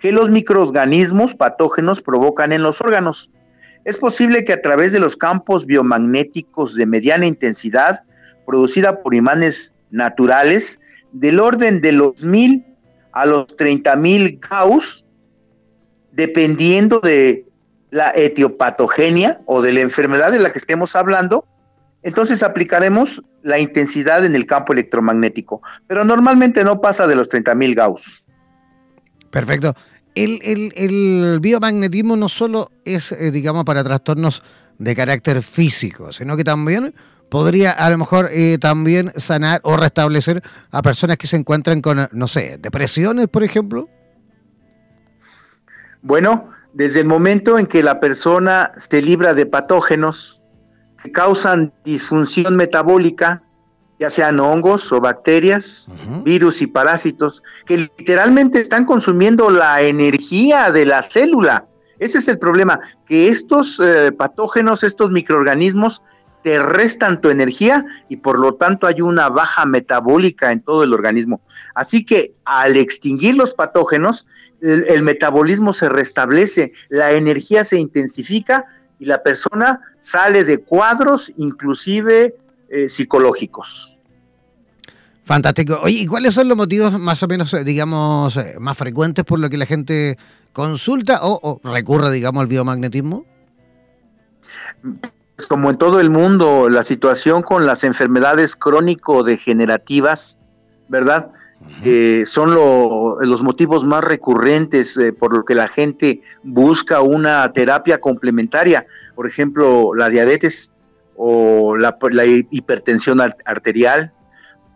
que 0.00 0.12
los 0.12 0.30
microorganismos 0.30 1.34
patógenos 1.34 2.00
provocan 2.02 2.52
en 2.52 2.62
los 2.62 2.80
órganos. 2.80 3.30
Es 3.84 3.98
posible 3.98 4.44
que 4.44 4.54
a 4.54 4.62
través 4.62 4.92
de 4.92 4.98
los 4.98 5.14
campos 5.14 5.66
biomagnéticos 5.66 6.74
de 6.74 6.86
mediana 6.86 7.26
intensidad, 7.26 8.02
producida 8.46 9.02
por 9.02 9.14
imanes 9.14 9.74
naturales, 9.90 10.80
del 11.12 11.38
orden 11.38 11.80
de 11.80 11.92
los 11.92 12.22
mil 12.22 12.64
a 13.12 13.26
los 13.26 13.46
treinta 13.56 13.96
mil 13.96 14.40
Gauss, 14.40 15.04
dependiendo 16.12 17.00
de 17.00 17.46
la 17.90 18.12
etiopatogenia 18.14 19.40
o 19.46 19.60
de 19.60 19.72
la 19.72 19.80
enfermedad 19.80 20.32
de 20.32 20.38
la 20.38 20.52
que 20.52 20.60
estemos 20.60 20.94
hablando, 20.96 21.44
entonces 22.02 22.42
aplicaremos 22.42 23.22
la 23.42 23.58
intensidad 23.58 24.24
en 24.24 24.34
el 24.34 24.46
campo 24.46 24.72
electromagnético, 24.72 25.62
pero 25.86 26.04
normalmente 26.04 26.64
no 26.64 26.80
pasa 26.80 27.06
de 27.06 27.14
los 27.14 27.28
mil 27.56 27.74
Gauss. 27.74 28.24
Perfecto 29.30 29.74
el, 30.14 31.38
biomagnetismo 31.40 32.16
no 32.16 32.28
solo 32.28 32.70
es, 32.84 33.12
eh, 33.12 33.30
digamos, 33.30 33.64
para 33.64 33.84
trastornos 33.84 34.42
de 34.78 34.96
carácter 34.96 35.42
físico, 35.42 36.12
sino 36.12 36.36
que 36.36 36.44
también 36.44 36.94
podría 37.28 37.72
a 37.72 37.88
lo 37.90 37.98
mejor 37.98 38.28
eh, 38.32 38.58
también 38.58 39.12
sanar 39.16 39.60
o 39.62 39.76
restablecer 39.76 40.42
a 40.70 40.82
personas 40.82 41.16
que 41.16 41.26
se 41.26 41.36
encuentran 41.36 41.80
con, 41.80 42.08
no 42.10 42.26
sé, 42.26 42.58
depresiones, 42.58 43.28
por 43.28 43.44
ejemplo. 43.44 43.88
Bueno, 46.02 46.50
desde 46.72 47.00
el 47.00 47.06
momento 47.06 47.58
en 47.58 47.66
que 47.66 47.82
la 47.82 48.00
persona 48.00 48.72
se 48.76 49.02
libra 49.02 49.34
de 49.34 49.46
patógenos 49.46 50.39
que 51.02 51.12
causan 51.12 51.72
disfunción 51.84 52.56
metabólica, 52.56 53.42
ya 53.98 54.08
sean 54.08 54.40
hongos 54.40 54.90
o 54.92 55.00
bacterias, 55.00 55.88
virus 56.24 56.62
y 56.62 56.66
parásitos, 56.66 57.42
que 57.66 57.76
literalmente 57.76 58.60
están 58.60 58.86
consumiendo 58.86 59.50
la 59.50 59.82
energía 59.82 60.72
de 60.72 60.86
la 60.86 61.02
célula. 61.02 61.66
Ese 61.98 62.18
es 62.18 62.28
el 62.28 62.38
problema, 62.38 62.80
que 63.06 63.28
estos 63.28 63.78
eh, 63.78 64.10
patógenos, 64.12 64.82
estos 64.84 65.10
microorganismos, 65.10 66.02
te 66.42 66.58
restan 66.62 67.20
tu 67.20 67.28
energía 67.28 67.84
y 68.08 68.16
por 68.16 68.38
lo 68.38 68.54
tanto 68.54 68.86
hay 68.86 69.00
una 69.00 69.28
baja 69.28 69.66
metabólica 69.66 70.52
en 70.52 70.62
todo 70.62 70.84
el 70.84 70.94
organismo. 70.94 71.42
Así 71.74 72.04
que 72.04 72.32
al 72.44 72.76
extinguir 72.76 73.36
los 73.36 73.54
patógenos, 73.54 74.26
el, 74.60 75.02
metabolismo 75.02 75.72
se 75.72 75.88
restablece, 75.88 76.72
la 76.88 77.12
energía 77.12 77.64
se 77.64 77.78
intensifica 77.78 78.66
y 79.00 79.06
la 79.06 79.22
persona 79.22 79.80
sale 79.98 80.44
de 80.44 80.58
cuadros 80.58 81.32
inclusive 81.36 82.36
eh, 82.68 82.88
psicológicos. 82.88 83.96
Fantástico. 85.24 85.80
Oye, 85.82 86.00
¿y 86.00 86.06
cuáles 86.06 86.34
son 86.34 86.48
los 86.48 86.56
motivos 86.56 86.92
más 86.98 87.22
o 87.22 87.28
menos, 87.28 87.54
eh, 87.54 87.64
digamos, 87.64 88.36
eh, 88.36 88.56
más 88.60 88.76
frecuentes 88.76 89.24
por 89.24 89.38
lo 89.38 89.48
que 89.48 89.56
la 89.56 89.66
gente 89.66 90.18
consulta 90.52 91.20
o, 91.22 91.60
recurre, 91.64 92.10
digamos, 92.10 92.42
al 92.42 92.46
biomagnetismo? 92.46 93.24
Pues 94.82 95.48
como 95.48 95.70
en 95.70 95.78
todo 95.78 96.00
el 96.00 96.10
mundo, 96.10 96.68
la 96.68 96.82
situación 96.82 97.42
con 97.42 97.64
las 97.64 97.84
enfermedades 97.84 98.56
crónico-degenerativas, 98.56 100.36
¿verdad? 100.88 101.30
Son 102.26 102.54
los 102.54 103.42
motivos 103.42 103.84
más 103.84 104.02
recurrentes 104.04 104.96
eh, 104.96 105.12
por 105.12 105.34
lo 105.34 105.44
que 105.44 105.54
la 105.54 105.68
gente 105.68 106.20
busca 106.42 107.00
una 107.00 107.52
terapia 107.52 108.00
complementaria, 108.00 108.86
por 109.14 109.26
ejemplo, 109.26 109.94
la 109.94 110.08
diabetes 110.08 110.70
o 111.16 111.76
la, 111.76 111.96
hipertensión 112.50 113.20
arterial. 113.20 114.12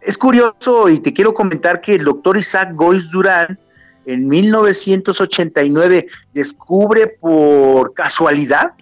Es 0.02 0.18
curioso 0.18 0.88
y 0.90 0.98
te 0.98 1.12
quiero 1.12 1.32
comentar 1.32 1.80
que 1.80 1.94
el 1.94 2.04
doctor 2.04 2.36
Isaac 2.36 2.72
Goiz 2.74 3.10
Durán 3.10 3.58
en 4.04 4.28
1989 4.28 6.06
descubre 6.34 7.06
por 7.18 7.94
casualidad 7.94 8.74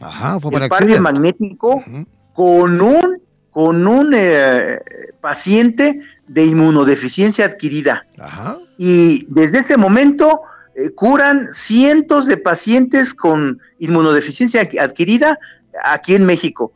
el 0.51 0.69
par 0.69 1.01
magnético 1.01 1.85
con 2.33 2.81
un 2.81 3.23
con 3.53 3.87
un 3.87 4.12
eh, 4.15 4.81
paciente 5.21 6.01
de 6.27 6.45
inmunodeficiencia 6.45 7.45
adquirida. 7.45 8.07
Y 8.79 9.27
desde 9.29 9.59
ese 9.59 9.77
momento 9.77 10.41
eh, 10.75 10.91
curan 10.91 11.53
cientos 11.53 12.27
de 12.27 12.38
pacientes 12.38 13.15
con 13.15 13.61
inmunodeficiencia 13.79 14.69
adquirida 14.81 15.38
aquí 15.85 16.15
en 16.15 16.25
México. 16.25 16.73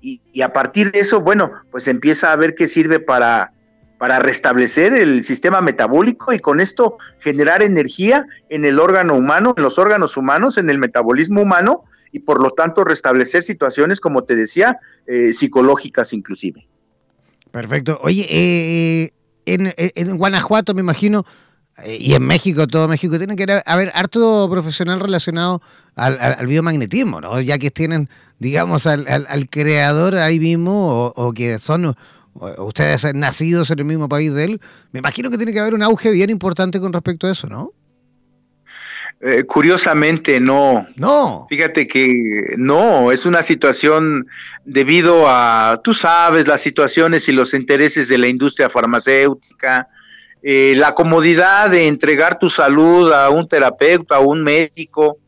Y, 0.00 0.20
a 0.42 0.52
partir 0.52 0.92
de 0.92 1.00
eso, 1.00 1.20
bueno, 1.20 1.50
pues 1.72 1.88
empieza 1.88 2.30
a 2.30 2.36
ver 2.36 2.54
que 2.54 2.68
sirve 2.68 3.00
para, 3.00 3.52
para 3.98 4.20
restablecer 4.20 4.94
el 4.94 5.24
sistema 5.24 5.60
metabólico 5.60 6.32
y 6.32 6.38
con 6.38 6.60
esto 6.60 6.98
generar 7.18 7.62
energía 7.62 8.24
en 8.48 8.64
el 8.64 8.78
órgano 8.78 9.14
humano, 9.14 9.54
en 9.56 9.64
los 9.64 9.76
órganos 9.78 10.16
humanos, 10.16 10.56
en 10.56 10.70
el 10.70 10.78
metabolismo 10.78 11.42
humano 11.42 11.84
y 12.12 12.20
por 12.20 12.42
lo 12.42 12.50
tanto 12.50 12.84
restablecer 12.84 13.42
situaciones, 13.42 14.00
como 14.00 14.24
te 14.24 14.34
decía, 14.34 14.78
eh, 15.06 15.32
psicológicas 15.32 16.12
inclusive. 16.12 16.66
Perfecto. 17.50 17.98
Oye, 18.02 18.26
eh, 18.28 19.10
en, 19.46 20.16
Guanajuato 20.16 20.74
me 20.74 20.80
imagino, 20.80 21.24
eh, 21.84 21.96
y 22.00 22.14
en 22.14 22.22
México, 22.22 22.66
todo 22.66 22.88
México, 22.88 23.18
tiene 23.18 23.36
que 23.36 23.62
haber 23.64 23.90
harto 23.94 24.48
profesional 24.50 25.00
relacionado 25.00 25.62
al, 25.94 26.46
biomagnetismo, 26.46 27.20
¿no? 27.20 27.40
Ya 27.40 27.58
que 27.58 27.70
tienen, 27.70 28.08
digamos, 28.38 28.86
al, 28.86 29.48
creador 29.50 30.16
ahí 30.16 30.38
mismo 30.38 31.12
o, 31.14 31.32
que 31.32 31.58
son 31.58 31.96
ustedes 32.58 33.14
nacidos 33.14 33.70
en 33.70 33.80
el 33.80 33.84
mismo 33.84 34.08
país 34.08 34.32
de 34.32 34.44
él, 34.44 34.60
me 34.92 35.00
imagino 35.00 35.30
que 35.30 35.36
tiene 35.36 35.52
que 35.52 35.58
haber 35.58 35.74
un 35.74 35.82
auge 35.82 36.10
bien 36.10 36.30
importante 36.30 36.78
con 36.78 36.92
respecto 36.92 37.26
a 37.26 37.32
eso, 37.32 37.48
¿no? 37.48 37.72
Eh, 39.20 39.42
curiosamente 39.42 40.38
no. 40.38 40.86
No. 40.94 41.46
Fíjate 41.48 41.88
que 41.88 42.54
no, 42.56 43.10
es 43.10 43.26
una 43.26 43.42
situación 43.42 44.28
debido 44.64 45.24
a, 45.28 45.80
tú 45.82 45.92
sabes, 45.92 46.46
las 46.46 46.60
situaciones 46.60 47.28
y 47.28 47.32
los 47.32 47.52
intereses 47.52 48.08
de 48.08 48.16
la 48.16 48.28
industria 48.28 48.70
farmacéutica, 48.70 49.88
eh, 50.40 50.74
la 50.76 50.94
comodidad 50.94 51.68
de 51.68 51.88
entregar 51.88 52.38
tu 52.38 52.48
salud 52.48 53.12
a 53.12 53.28
un 53.30 53.48
terapeuta, 53.48 54.16
a 54.16 54.20
un 54.20 54.44
médico, 54.44 55.18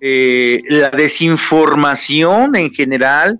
eh, 0.00 0.62
la 0.70 0.88
desinformación 0.88 2.56
en 2.56 2.70
general. 2.72 3.38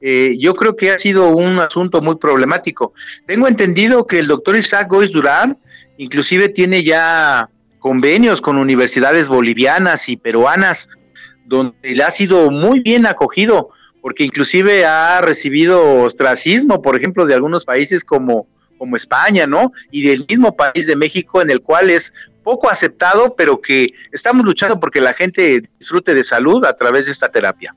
yo 0.00 0.54
creo 0.56 0.74
que 0.74 0.90
ha 0.90 0.98
sido 0.98 1.28
un 1.28 1.60
asunto 1.60 2.02
muy 2.02 2.16
problemático. 2.16 2.92
Tengo 3.24 3.46
entendido 3.46 4.04
que 4.04 4.18
el 4.18 4.26
doctor 4.26 4.56
Isaac 4.56 4.88
Goiz 4.88 5.12
Durán 5.12 5.56
inclusive 5.96 6.48
tiene 6.48 6.82
ya 6.82 7.48
convenios 7.82 8.40
con 8.40 8.56
universidades 8.56 9.28
bolivianas 9.28 10.08
y 10.08 10.16
peruanas, 10.16 10.88
donde 11.44 11.74
le 11.82 12.04
ha 12.04 12.12
sido 12.12 12.50
muy 12.50 12.78
bien 12.78 13.06
acogido, 13.06 13.70
porque 14.00 14.22
inclusive 14.22 14.86
ha 14.86 15.20
recibido 15.20 16.02
ostracismo, 16.02 16.80
por 16.80 16.96
ejemplo, 16.96 17.26
de 17.26 17.34
algunos 17.34 17.64
países 17.64 18.04
como, 18.04 18.46
como 18.78 18.96
España, 18.96 19.48
¿no? 19.48 19.72
Y 19.90 20.06
del 20.06 20.24
mismo 20.28 20.56
país 20.56 20.86
de 20.86 20.94
México, 20.94 21.42
en 21.42 21.50
el 21.50 21.60
cual 21.60 21.90
es 21.90 22.14
poco 22.44 22.70
aceptado, 22.70 23.34
pero 23.36 23.60
que 23.60 23.88
estamos 24.12 24.46
luchando 24.46 24.78
porque 24.78 25.00
la 25.00 25.12
gente 25.12 25.62
disfrute 25.80 26.14
de 26.14 26.24
salud 26.24 26.64
a 26.64 26.74
través 26.74 27.06
de 27.06 27.12
esta 27.12 27.28
terapia. 27.30 27.74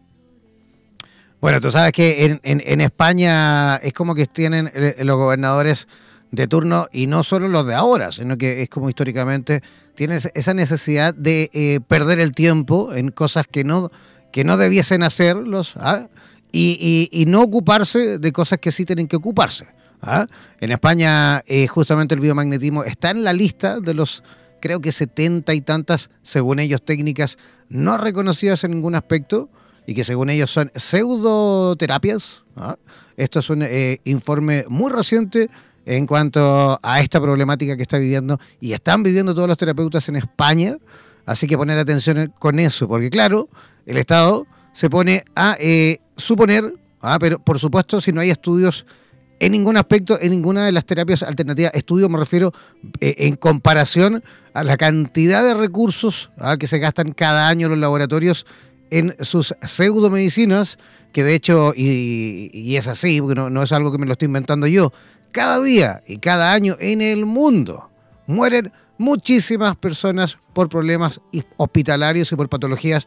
Bueno, 1.42 1.60
tú 1.60 1.72
sabes 1.72 1.92
que 1.92 2.26
en, 2.26 2.40
en 2.44 2.82
España 2.82 3.78
es 3.78 3.94
como 3.94 4.14
que 4.14 4.28
tienen 4.28 4.72
eh, 4.74 4.96
los 5.00 5.18
gobernadores 5.18 5.88
de 6.32 6.48
turno 6.48 6.88
y 6.92 7.08
no 7.08 7.24
solo 7.24 7.48
los 7.48 7.66
de 7.66 7.74
ahora, 7.74 8.12
sino 8.12 8.38
que 8.38 8.62
es 8.62 8.70
como 8.70 8.90
históricamente 8.90 9.62
tienes 9.96 10.30
esa 10.36 10.54
necesidad 10.54 11.14
de 11.14 11.50
eh, 11.54 11.80
perder 11.88 12.20
el 12.20 12.34
tiempo 12.34 12.94
en 12.94 13.10
cosas 13.10 13.48
que 13.50 13.64
no, 13.64 13.92
que 14.32 14.44
no 14.44 14.58
debiesen 14.58 15.04
hacerlos 15.04 15.74
¿ah? 15.78 16.08
y, 16.52 17.26
no 17.28 17.42
ocuparse 17.42 18.20
de 18.20 18.32
cosas 18.32 18.60
que 18.60 18.72
sí 18.72 18.86
tienen 18.86 19.08
que 19.08 19.16
ocuparse. 19.16 19.66
¿ah? 20.02 20.28
En 20.60 20.72
España, 20.72 21.42
eh, 21.48 21.68
justamente 21.68 22.16
el 22.16 22.22
biomagnetismo 22.22 22.84
está 22.84 23.12
en 23.12 23.24
la 23.24 23.34
lista 23.34 23.80
de 23.80 23.94
los, 23.94 24.24
creo 24.62 24.80
que 24.82 24.92
setenta 24.92 25.54
y 25.54 25.62
tantas, 25.62 26.10
según 26.22 26.60
ellos, 26.60 26.84
técnicas 26.84 27.38
no 27.70 27.98
reconocidas 27.98 28.64
en 28.64 28.72
ningún 28.72 28.96
aspecto 28.96 29.50
y 29.88 29.96
que 29.96 30.04
según 30.04 30.30
ellos 30.30 30.52
son 30.52 30.72
pseudoterapias. 30.76 32.44
¿ah? 32.58 32.78
Esto 33.18 33.40
es 33.40 33.50
un 33.50 33.64
eh, 33.64 34.02
informe 34.04 34.66
muy 34.68 34.92
reciente 34.92 35.50
en 35.86 36.08
cuanto 36.08 36.80
a 36.82 37.00
esta 37.00 37.22
problemática 37.22 37.78
que 37.78 37.84
está 37.84 37.98
viviendo 37.98 38.40
y 38.60 38.74
están 38.74 39.04
viviendo 39.04 39.34
todos 39.36 39.48
los 39.48 39.58
terapeutas 39.58 40.10
en 40.10 40.18
España. 40.18 40.78
Así 41.26 41.48
que 41.48 41.58
poner 41.58 41.78
atención 41.78 42.34
con 42.40 42.60
eso, 42.60 42.88
porque 42.88 43.10
claro, 43.10 43.50
el 43.86 43.98
Estado 43.98 44.46
se 44.74 44.90
pone 44.90 45.24
a 45.36 45.56
eh, 45.60 46.00
suponer, 46.18 46.74
ah, 47.02 47.18
pero 47.20 47.40
por 47.40 47.60
supuesto 47.60 48.02
si 48.02 48.12
no 48.12 48.22
hay 48.22 48.30
estudios 48.30 48.86
en 49.40 49.52
ningún 49.52 49.78
aspecto, 49.78 50.18
en 50.20 50.32
ninguna 50.32 50.66
de 50.66 50.72
las 50.72 50.86
terapias 50.86 51.24
alternativas, 51.24 51.74
estudio 51.74 52.10
me 52.10 52.18
refiero 52.18 52.54
eh, 53.00 53.16
en 53.20 53.36
comparación 53.36 54.24
a 54.54 54.64
la 54.64 54.78
cantidad 54.78 55.44
de 55.44 55.54
recursos 55.54 56.32
ah, 56.38 56.58
que 56.58 56.68
se 56.68 56.80
gastan 56.80 57.12
cada 57.12 57.50
año 57.50 57.66
en 57.66 57.72
los 57.72 57.80
laboratorios 57.80 58.46
en 58.92 59.16
sus 59.20 59.54
pseudomedicinas, 59.62 60.78
que 61.12 61.24
de 61.24 61.34
hecho, 61.34 61.74
y, 61.76 62.76
es 62.76 62.88
así, 62.88 63.20
porque 63.20 63.36
no, 63.36 63.50
no, 63.50 63.64
es 63.64 63.72
algo 63.72 63.92
que 63.92 63.98
me 63.98 64.06
lo 64.06 64.14
estoy 64.14 64.28
inventando 64.28 64.68
yo, 64.68 64.94
cada 65.36 65.62
día 65.62 66.02
y 66.08 66.20
cada 66.20 66.54
año 66.54 66.78
en 66.80 67.02
el 67.02 67.26
mundo 67.26 67.90
mueren 68.26 68.72
muchísimas 68.98 69.76
personas 69.76 70.38
por 70.54 70.70
problemas 70.70 71.20
hospitalarios 71.58 72.32
y 72.32 72.38
por 72.38 72.48
patologías, 72.48 73.06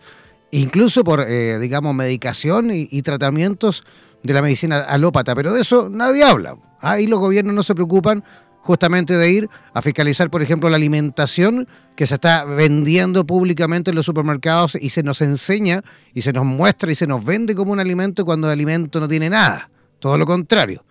incluso 0.50 1.04
por, 1.04 1.24
eh, 1.26 1.58
digamos, 1.58 1.94
medicación 1.94 2.70
y, 2.70 3.00
tratamientos 3.00 3.82
de 4.22 4.34
la 4.34 4.42
medicina 4.42 4.80
alópata. 4.80 5.34
Pero 5.34 5.54
de 5.54 5.62
eso 5.62 5.88
nadie 5.88 6.22
habla. 6.22 6.58
Ahí 6.82 7.06
los 7.06 7.18
gobiernos 7.18 7.54
no 7.54 7.62
se 7.62 7.74
preocupan 7.74 8.22
justamente 8.60 9.16
de 9.16 9.30
ir 9.30 9.48
a 9.72 9.80
fiscalizar, 9.80 10.28
por 10.28 10.42
ejemplo, 10.42 10.68
la 10.68 10.76
alimentación 10.76 11.66
que 11.96 12.04
se 12.04 12.16
está 12.16 12.44
vendiendo 12.44 13.26
públicamente 13.26 13.90
en 13.90 13.96
los 13.96 14.04
supermercados 14.04 14.76
y 14.78 14.90
se 14.90 15.02
nos 15.02 15.22
enseña 15.22 15.82
y 16.12 16.20
se 16.20 16.34
nos 16.34 16.44
muestra 16.44 16.92
y 16.92 16.94
se 16.94 17.06
nos 17.06 17.24
vende 17.24 17.54
como 17.54 17.72
un 17.72 17.80
alimento 17.80 18.26
cuando 18.26 18.48
el 18.48 18.52
alimento 18.52 19.00
no 19.00 19.08
tiene 19.08 19.30
nada. 19.30 19.70
Todo 19.98 20.18
lo 20.18 20.26
contrario. 20.26 20.84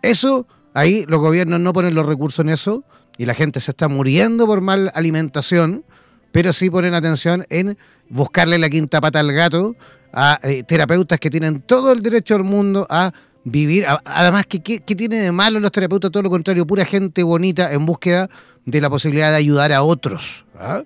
Eso 0.00 0.46
Ahí 0.74 1.04
los 1.08 1.20
gobiernos 1.20 1.60
no 1.60 1.72
ponen 1.72 1.94
los 1.94 2.06
recursos 2.06 2.44
en 2.44 2.50
eso 2.50 2.84
y 3.18 3.26
la 3.26 3.34
gente 3.34 3.60
se 3.60 3.72
está 3.72 3.88
muriendo 3.88 4.46
por 4.46 4.60
mal 4.60 4.90
alimentación, 4.94 5.84
pero 6.32 6.52
sí 6.52 6.70
ponen 6.70 6.94
atención 6.94 7.44
en 7.50 7.76
buscarle 8.08 8.58
la 8.58 8.70
quinta 8.70 9.00
pata 9.00 9.20
al 9.20 9.32
gato 9.32 9.76
a 10.12 10.38
eh, 10.42 10.62
terapeutas 10.62 11.18
que 11.18 11.30
tienen 11.30 11.60
todo 11.60 11.92
el 11.92 12.02
derecho 12.02 12.34
del 12.34 12.44
mundo 12.44 12.86
a 12.88 13.12
vivir. 13.44 13.86
además, 14.04 14.46
¿qué, 14.46 14.80
tiene 14.80 15.20
de 15.20 15.32
malo 15.32 15.60
los 15.60 15.72
terapeutas? 15.72 16.10
Todo 16.10 16.22
lo 16.22 16.30
contrario, 16.30 16.66
pura 16.66 16.84
gente 16.84 17.22
bonita 17.22 17.72
en 17.72 17.86
búsqueda 17.86 18.28
de 18.64 18.80
la 18.80 18.90
posibilidad 18.90 19.30
de 19.30 19.36
ayudar 19.36 19.72
a 19.72 19.82
otros. 19.82 20.44
¿ah? 20.58 20.82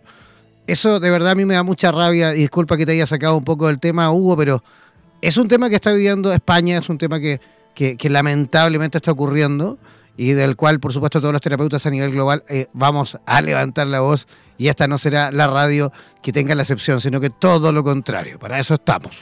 Eso 0.66 1.00
de 1.00 1.10
verdad 1.10 1.32
a 1.32 1.34
mí 1.34 1.44
me 1.44 1.54
da 1.54 1.62
mucha 1.62 1.92
rabia 1.92 2.34
y 2.34 2.40
disculpa 2.40 2.76
que 2.76 2.86
te 2.86 2.92
haya 2.92 3.06
sacado 3.06 3.36
un 3.36 3.44
poco 3.44 3.66
del 3.66 3.78
tema, 3.78 4.10
Hugo, 4.10 4.36
pero 4.36 4.62
es 5.20 5.36
un 5.36 5.48
tema 5.48 5.68
que 5.68 5.74
está 5.74 5.92
viviendo 5.92 6.32
España, 6.32 6.78
es 6.78 6.88
un 6.88 6.98
tema 6.98 7.20
que 7.20 7.40
que, 7.74 7.96
lamentablemente 8.08 8.98
está 8.98 9.12
ocurriendo 9.12 9.78
y 10.16 10.32
del 10.32 10.56
cual, 10.56 10.80
por 10.80 10.92
supuesto, 10.92 11.20
todos 11.20 11.32
los 11.32 11.42
terapeutas 11.42 11.84
a 11.86 11.90
nivel 11.90 12.12
global 12.12 12.44
eh, 12.48 12.68
vamos 12.72 13.18
a 13.26 13.42
levantar 13.42 13.88
la 13.88 14.00
voz 14.00 14.28
y 14.56 14.68
esta 14.68 14.86
no 14.86 14.96
será 14.98 15.32
la 15.32 15.48
radio 15.48 15.92
que 16.22 16.32
tenga 16.32 16.54
la 16.54 16.62
excepción, 16.62 17.00
sino 17.00 17.20
que 17.20 17.30
todo 17.30 17.72
lo 17.72 17.82
contrario. 17.82 18.38
Para 18.38 18.58
eso 18.60 18.74
estamos. 18.74 19.18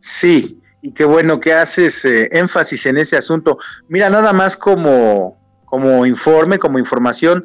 Sí, 0.00 0.60
y 0.82 0.92
qué 0.92 1.04
bueno 1.04 1.40
que 1.40 1.54
haces 1.54 2.04
eh, 2.04 2.28
énfasis 2.32 2.84
en 2.86 2.98
ese 2.98 3.16
asunto. 3.16 3.58
Mira, 3.88 4.10
nada 4.10 4.34
más 4.34 4.56
como, 4.56 5.38
como 5.64 6.04
informe, 6.04 6.58
como 6.58 6.78
información, 6.78 7.44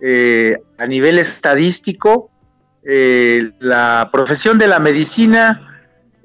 eh, 0.00 0.56
a 0.78 0.86
nivel 0.86 1.18
estadístico, 1.18 2.30
la 2.86 4.10
profesión 4.12 4.58
de 4.58 4.66
la 4.66 4.78
medicina 4.78 5.73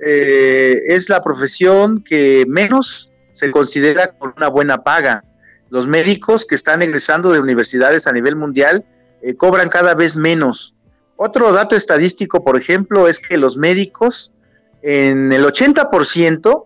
eh, 0.03 0.77
es 0.87 1.09
la 1.09 1.21
profesión 1.21 2.03
que 2.03 2.45
menos 2.47 3.09
se 3.33 3.51
considera 3.51 4.11
con 4.11 4.33
una 4.35 4.47
buena 4.47 4.83
paga. 4.83 5.23
Los 5.69 5.87
médicos 5.87 6.45
que 6.45 6.55
están 6.55 6.81
egresando 6.81 7.31
de 7.31 7.39
universidades 7.39 8.07
a 8.07 8.11
nivel 8.11 8.35
mundial 8.35 8.85
eh, 9.21 9.35
cobran 9.35 9.69
cada 9.69 9.95
vez 9.95 10.15
menos. 10.15 10.75
Otro 11.15 11.51
dato 11.51 11.75
estadístico, 11.75 12.43
por 12.43 12.57
ejemplo, 12.57 13.07
es 13.07 13.19
que 13.19 13.37
los 13.37 13.57
médicos 13.57 14.31
en 14.81 15.33
el 15.33 15.45
80% 15.45 16.65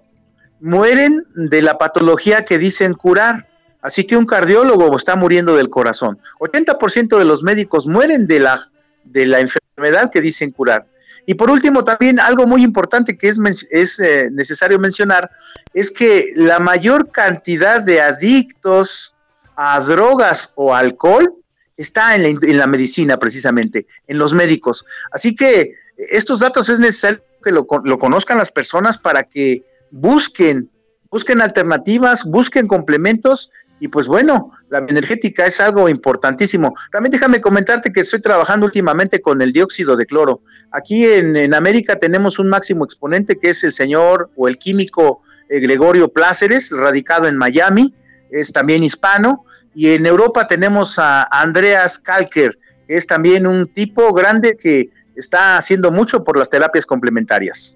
mueren 0.59 1.25
de 1.35 1.61
la 1.61 1.77
patología 1.77 2.43
que 2.43 2.57
dicen 2.57 2.93
curar. 2.93 3.47
Así 3.81 4.05
que 4.05 4.15
un 4.15 4.25
cardiólogo 4.25 4.95
está 4.95 5.15
muriendo 5.15 5.55
del 5.55 5.69
corazón. 5.69 6.19
80% 6.39 7.17
de 7.17 7.25
los 7.25 7.43
médicos 7.43 7.85
mueren 7.85 8.27
de 8.27 8.39
la, 8.39 8.69
de 9.03 9.25
la 9.25 9.41
enfermedad 9.41 10.09
que 10.11 10.21
dicen 10.21 10.51
curar. 10.51 10.85
Y 11.25 11.35
por 11.35 11.49
último, 11.49 11.83
también 11.83 12.19
algo 12.19 12.45
muy 12.45 12.63
importante 12.63 13.17
que 13.17 13.29
es, 13.29 13.37
es 13.71 13.99
eh, 13.99 14.29
necesario 14.31 14.79
mencionar 14.79 15.29
es 15.73 15.89
que 15.89 16.33
la 16.35 16.59
mayor 16.59 17.11
cantidad 17.11 17.81
de 17.81 18.01
adictos 18.01 19.13
a 19.55 19.79
drogas 19.79 20.51
o 20.55 20.73
alcohol 20.73 21.33
está 21.77 22.15
en 22.15 22.57
la, 22.57 22.67
medicina 22.67 23.17
precisamente, 23.17 23.87
en 24.07 24.17
los 24.17 24.33
médicos. 24.33 24.85
Así 25.11 25.35
que 25.35 25.73
estos 25.97 26.39
datos 26.39 26.69
es 26.69 26.79
necesario 26.79 27.21
que 27.43 27.51
lo, 27.51 27.65
lo 27.83 27.99
conozcan 27.99 28.37
las 28.37 28.51
personas 28.51 28.97
para 28.97 29.23
que 29.23 29.63
busquen, 29.91 30.69
busquen 31.09 31.41
alternativas, 31.41 32.23
busquen 32.25 32.67
complementos 32.67 33.49
y 33.83 33.89
pues 33.89 34.07
bueno, 34.07 34.53
la 34.69 34.77
energética 34.77 35.45
es 35.45 35.59
algo 35.59 35.89
importantísimo. 35.89 36.73
También 36.89 37.11
déjame 37.11 37.41
comentarte 37.41 37.91
que 37.91 37.99
estoy 37.99 38.21
trabajando 38.21 38.65
últimamente 38.65 39.19
con 39.19 39.41
el 39.41 39.51
dióxido 39.51 39.97
de 39.97 40.05
cloro. 40.05 40.39
Aquí 40.71 41.05
en, 41.05 41.53
América 41.53 41.99
tenemos 41.99 42.39
un 42.39 42.47
máximo 42.47 42.85
exponente 42.85 43.37
que 43.37 43.49
es 43.49 43.61
el 43.65 43.73
señor 43.73 44.29
o 44.37 44.47
el 44.47 44.57
químico 44.57 45.21
eh, 45.49 45.59
Gregorio 45.59 46.07
Pláceres, 46.07 46.71
radicado 46.71 47.27
en 47.27 47.35
Miami, 47.35 47.93
es 48.31 48.53
también 48.53 48.85
hispano. 48.85 49.43
Y 49.75 49.89
en 49.89 50.05
Europa 50.05 50.47
tenemos 50.47 50.97
a 50.97 51.23
Andreas 51.23 51.99
Kalker, 51.99 52.57
que 52.87 52.95
es 52.95 53.05
también 53.05 53.45
un 53.45 53.67
tipo 53.67 54.13
grande 54.13 54.55
que 54.55 54.91
está 55.17 55.57
haciendo 55.57 55.91
mucho 55.91 56.23
por 56.23 56.37
las 56.37 56.49
terapias 56.49 56.85
complementarias. 56.85 57.75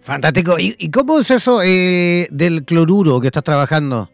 Fantástico. 0.00 0.60
¿Y, 0.60 0.90
cómo 0.92 1.18
es 1.18 1.32
eso 1.32 1.60
eh, 1.60 2.28
del 2.30 2.64
cloruro 2.64 3.20
que 3.20 3.26
estás 3.26 3.42
trabajando? 3.42 4.08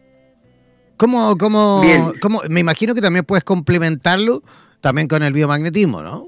¿Cómo, 0.99 1.37
cómo, 1.37 1.81
cómo, 2.21 2.41
me 2.49 2.59
imagino 2.59 2.93
que 2.93 2.99
también 2.99 3.23
puedes 3.23 3.45
complementarlo 3.45 4.43
también 4.81 5.07
con 5.07 5.23
el 5.23 5.31
biomagnetismo, 5.31 6.03
¿no? 6.03 6.27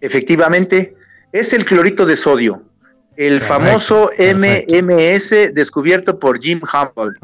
Efectivamente, 0.00 0.96
es 1.30 1.52
el 1.52 1.64
clorito 1.64 2.04
de 2.04 2.16
sodio, 2.16 2.64
el 3.16 3.40
famoso 3.40 4.10
MMS 4.18 5.54
descubierto 5.54 6.18
por 6.18 6.40
Jim 6.40 6.60
Humboldt. 6.60 7.18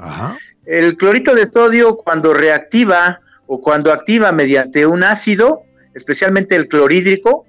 El 0.65 0.97
clorito 0.97 1.35
de 1.35 1.45
sodio 1.45 1.97
cuando 1.97 2.33
reactiva 2.33 3.21
o 3.49 3.61
cuando 3.61 3.93
activa 3.93 4.31
mediante 4.31 4.87
un 4.87 5.03
ácido, 5.03 5.65
especialmente 5.93 6.55
el 6.55 6.69
clorhídrico, 6.69 7.47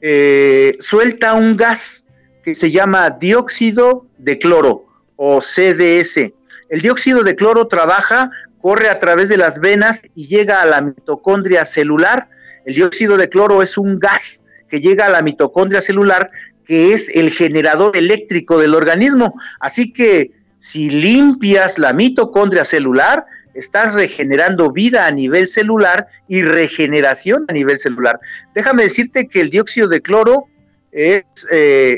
eh, 0.00 0.76
suelta 0.80 1.34
un 1.34 1.56
gas 1.56 2.04
que 2.42 2.56
se 2.56 2.72
llama 2.72 3.10
dióxido 3.10 4.06
de 4.18 4.40
cloro 4.40 4.86
o 5.14 5.40
CDS. 5.40 6.32
El 6.70 6.82
dióxido 6.82 7.24
de 7.24 7.34
cloro 7.34 7.66
trabaja, 7.66 8.30
corre 8.60 8.88
a 8.88 9.00
través 9.00 9.28
de 9.28 9.36
las 9.36 9.58
venas 9.58 10.04
y 10.14 10.28
llega 10.28 10.62
a 10.62 10.66
la 10.66 10.80
mitocondria 10.80 11.64
celular. 11.64 12.28
El 12.64 12.74
dióxido 12.74 13.16
de 13.16 13.28
cloro 13.28 13.60
es 13.60 13.76
un 13.76 13.98
gas 13.98 14.44
que 14.68 14.80
llega 14.80 15.06
a 15.06 15.10
la 15.10 15.20
mitocondria 15.20 15.80
celular, 15.80 16.30
que 16.64 16.92
es 16.92 17.08
el 17.12 17.32
generador 17.32 17.96
eléctrico 17.96 18.56
del 18.56 18.76
organismo. 18.76 19.34
Así 19.58 19.92
que 19.92 20.30
si 20.60 20.90
limpias 20.90 21.76
la 21.76 21.92
mitocondria 21.92 22.64
celular, 22.64 23.26
estás 23.54 23.94
regenerando 23.94 24.70
vida 24.70 25.08
a 25.08 25.10
nivel 25.10 25.48
celular 25.48 26.06
y 26.28 26.42
regeneración 26.42 27.46
a 27.48 27.52
nivel 27.52 27.80
celular. 27.80 28.20
Déjame 28.54 28.84
decirte 28.84 29.26
que 29.26 29.40
el 29.40 29.50
dióxido 29.50 29.88
de 29.88 30.02
cloro 30.02 30.46
eh, 30.92 31.24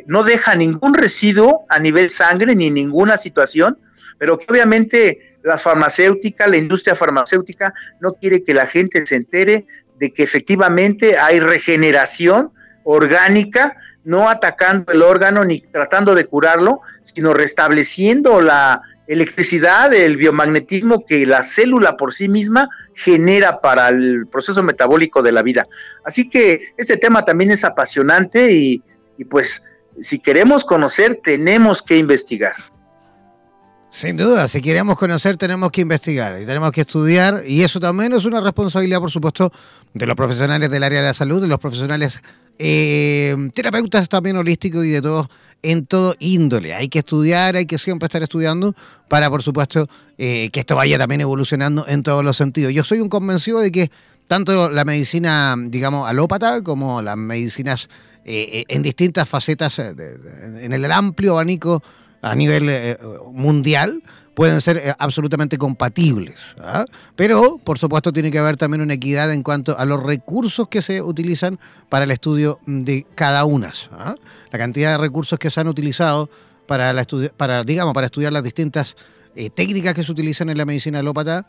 no 0.07 0.23
deja 0.23 0.55
ningún 0.55 0.95
residuo 0.95 1.67
a 1.69 1.79
nivel 1.79 2.09
sangre 2.09 2.55
ni 2.55 2.71
ninguna 2.71 3.19
situación, 3.19 3.77
pero 4.23 4.39
que 4.39 4.47
obviamente 4.49 5.37
la 5.43 5.59
farmacéutica, 5.59 6.47
la 6.47 6.57
industria 6.57 6.95
farmacéutica 6.95 7.75
no 7.99 8.13
quiere 8.13 8.45
que 8.45 8.55
la 8.55 8.69
gente 8.69 9.05
se 9.05 9.17
entere 9.17 9.67
de 9.99 10.13
que 10.13 10.23
efectivamente 10.23 11.19
hay 11.19 11.41
regeneración 11.41 12.53
orgánica, 12.85 13.77
no 14.05 14.31
atacando 14.31 14.93
el 14.93 15.03
órgano 15.03 15.45
ni 15.45 15.61
tratando 15.61 16.15
de 16.15 16.27
curarlo, 16.27 16.83
sino 17.03 17.35
restableciendo 17.35 18.41
la 18.41 18.83
electricidad, 19.09 19.93
el 19.93 20.17
biomagnetismo 20.17 21.05
que 21.05 21.27
la 21.27 21.43
célula 21.43 21.97
por 21.97 22.15
sí 22.15 22.29
misma 22.29 22.69
genera 22.95 23.61
para 23.61 23.89
el 23.89 24.29
proceso 24.29 24.63
metabólico 24.63 25.21
de 25.25 25.33
la 25.33 25.43
vida. 25.43 25.67
Así 26.05 26.31
que 26.31 26.75
este 26.77 26.97
tema 26.97 27.25
también 27.25 27.51
es 27.51 27.65
apasionante 27.65 28.53
y 28.53 28.81
pues 29.29 29.65
si 30.01 30.21
queremos 30.21 30.65
conocer 30.65 31.19
tenemos 31.25 31.83
que 31.83 31.97
investigar. 31.97 32.55
Sin 33.93 34.17
duda, 34.17 34.49
si 34.49 34.63
queremos 34.63 34.97
conocer 34.97 35.37
tenemos 35.37 35.71
que 35.71 35.83
investigar 35.83 36.41
y 36.41 36.47
tenemos 36.47 36.73
que 36.73 36.81
estudiar 36.81 37.43
y 37.47 37.61
eso 37.61 37.79
también 37.79 38.15
es 38.15 38.25
una 38.25 38.41
responsabilidad, 38.41 39.01
por 39.01 39.11
supuesto, 39.11 39.53
de 39.93 40.07
los 40.07 40.17
profesionales 40.17 40.71
del 40.71 40.83
área 40.83 41.03
de 41.03 41.09
la 41.09 41.13
salud, 41.13 41.43
de 41.43 41.47
los 41.47 41.61
profesionales 41.61 42.23
eh, 42.59 43.37
terapeutas 43.53 44.09
también 44.09 44.39
holísticos 44.39 44.87
y 44.87 44.93
de 44.93 45.03
todos 45.03 45.29
en 45.61 45.85
todo 45.85 46.17
índole. 46.21 46.73
Hay 46.73 46.89
que 46.89 47.01
estudiar, 47.01 47.55
hay 47.55 47.67
que 47.67 47.77
siempre 47.77 48.07
estar 48.07 48.23
estudiando 48.23 48.75
para, 49.09 49.29
por 49.29 49.43
supuesto, 49.43 49.87
eh, 50.17 50.49
que 50.51 50.61
esto 50.61 50.75
vaya 50.75 50.97
también 50.97 51.21
evolucionando 51.21 51.85
en 51.87 52.03
todos 52.03 52.25
los 52.25 52.39
sentidos. 52.39 52.73
Yo 52.73 52.85
soy 52.85 53.01
un 53.01 53.11
convencido 53.11 53.59
de 53.59 53.71
que 53.71 53.91
tanto 54.27 54.71
la 54.71 54.87
medicina, 54.87 55.55
digamos, 55.59 56.09
alópata 56.09 56.63
como 56.63 57.03
las 57.03 57.19
medicinas 57.19 57.91
eh, 58.25 58.65
en 58.69 58.83
distintas 58.83 59.29
facetas, 59.29 59.79
en 59.79 60.73
el 60.73 60.91
amplio 60.91 61.33
abanico 61.33 61.83
a 62.23 62.35
nivel 62.37 62.69
eh, 62.69 62.97
mundial 63.33 64.03
pueden 64.35 64.61
ser 64.61 64.79
eh, 64.79 64.95
absolutamente 64.99 65.59
compatibles. 65.59 66.37
¿ah? 66.61 66.87
Pero, 67.17 67.59
por 67.63 67.79
supuesto, 67.79 68.13
tiene 68.13 68.31
que 68.31 68.39
haber 68.39 68.57
también 68.57 68.81
una 68.81 68.95
equidad 68.95 69.33
en 69.33 69.43
cuanto 69.43 69.77
a 69.77 69.85
los 69.85 70.03
recursos 70.03 70.69
que 70.69 70.81
se 70.81 71.03
utilizan 71.03 71.59
para 71.89 72.05
el 72.05 72.11
estudio 72.11 72.61
de 72.67 73.07
cada 73.15 73.45
una. 73.45 73.73
¿ah? 73.93 74.15
La 74.51 74.59
cantidad 74.59 74.93
de 74.93 74.99
recursos 74.99 75.39
que 75.39 75.51
se 75.51 75.61
han 75.61 75.69
utilizado 75.69 76.31
para, 76.67 76.93
la 76.93 77.05
para, 77.37 77.65
digamos, 77.65 77.93
para 77.93 78.07
estudiar 78.07 78.33
las 78.33 78.45
distintas 78.45 78.97
eh, 79.35 79.51
técnicas 79.51 79.95
que 79.95 80.03
se 80.03 80.13
utilizan 80.13 80.49
en 80.49 80.59
la 80.59 80.65
medicina 80.65 81.01
alópata 81.01 81.47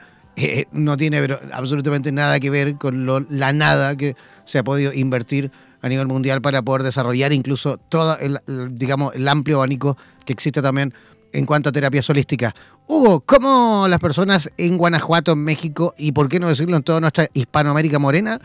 no 0.71 0.97
tiene 0.97 1.19
absolutamente 1.51 2.11
nada 2.11 2.39
que 2.39 2.49
ver 2.49 2.77
con 2.77 3.05
la 3.29 3.53
nada 3.53 3.95
que 3.95 4.15
se 4.45 4.57
ha 4.57 4.63
podido 4.63 4.91
invertir 4.91 5.51
a 5.83 5.89
nivel 5.89 6.07
mundial 6.07 6.41
para 6.41 6.61
poder 6.61 6.81
desarrollar 6.81 7.33
incluso 7.33 7.77
todo 7.77 8.17
el, 8.17 8.39
digamos, 8.71 9.13
el 9.13 9.27
amplio 9.27 9.57
abanico 9.57 9.97
que 10.25 10.33
existe 10.33 10.61
también 10.61 10.93
en 11.33 11.45
cuanto 11.45 11.69
a 11.69 11.71
terapias 11.71 12.09
holísticas. 12.09 12.53
Hugo, 12.87 13.19
¿cómo 13.19 13.85
las 13.89 13.99
personas 13.99 14.49
en 14.57 14.77
Guanajuato, 14.77 15.33
en 15.33 15.43
México 15.43 15.93
y 15.97 16.13
por 16.13 16.29
qué 16.29 16.39
no 16.39 16.47
decirlo 16.47 16.77
en 16.77 16.83
toda 16.83 17.01
nuestra 17.01 17.27
Hispanoamérica 17.33 17.99
morena, 17.99 18.39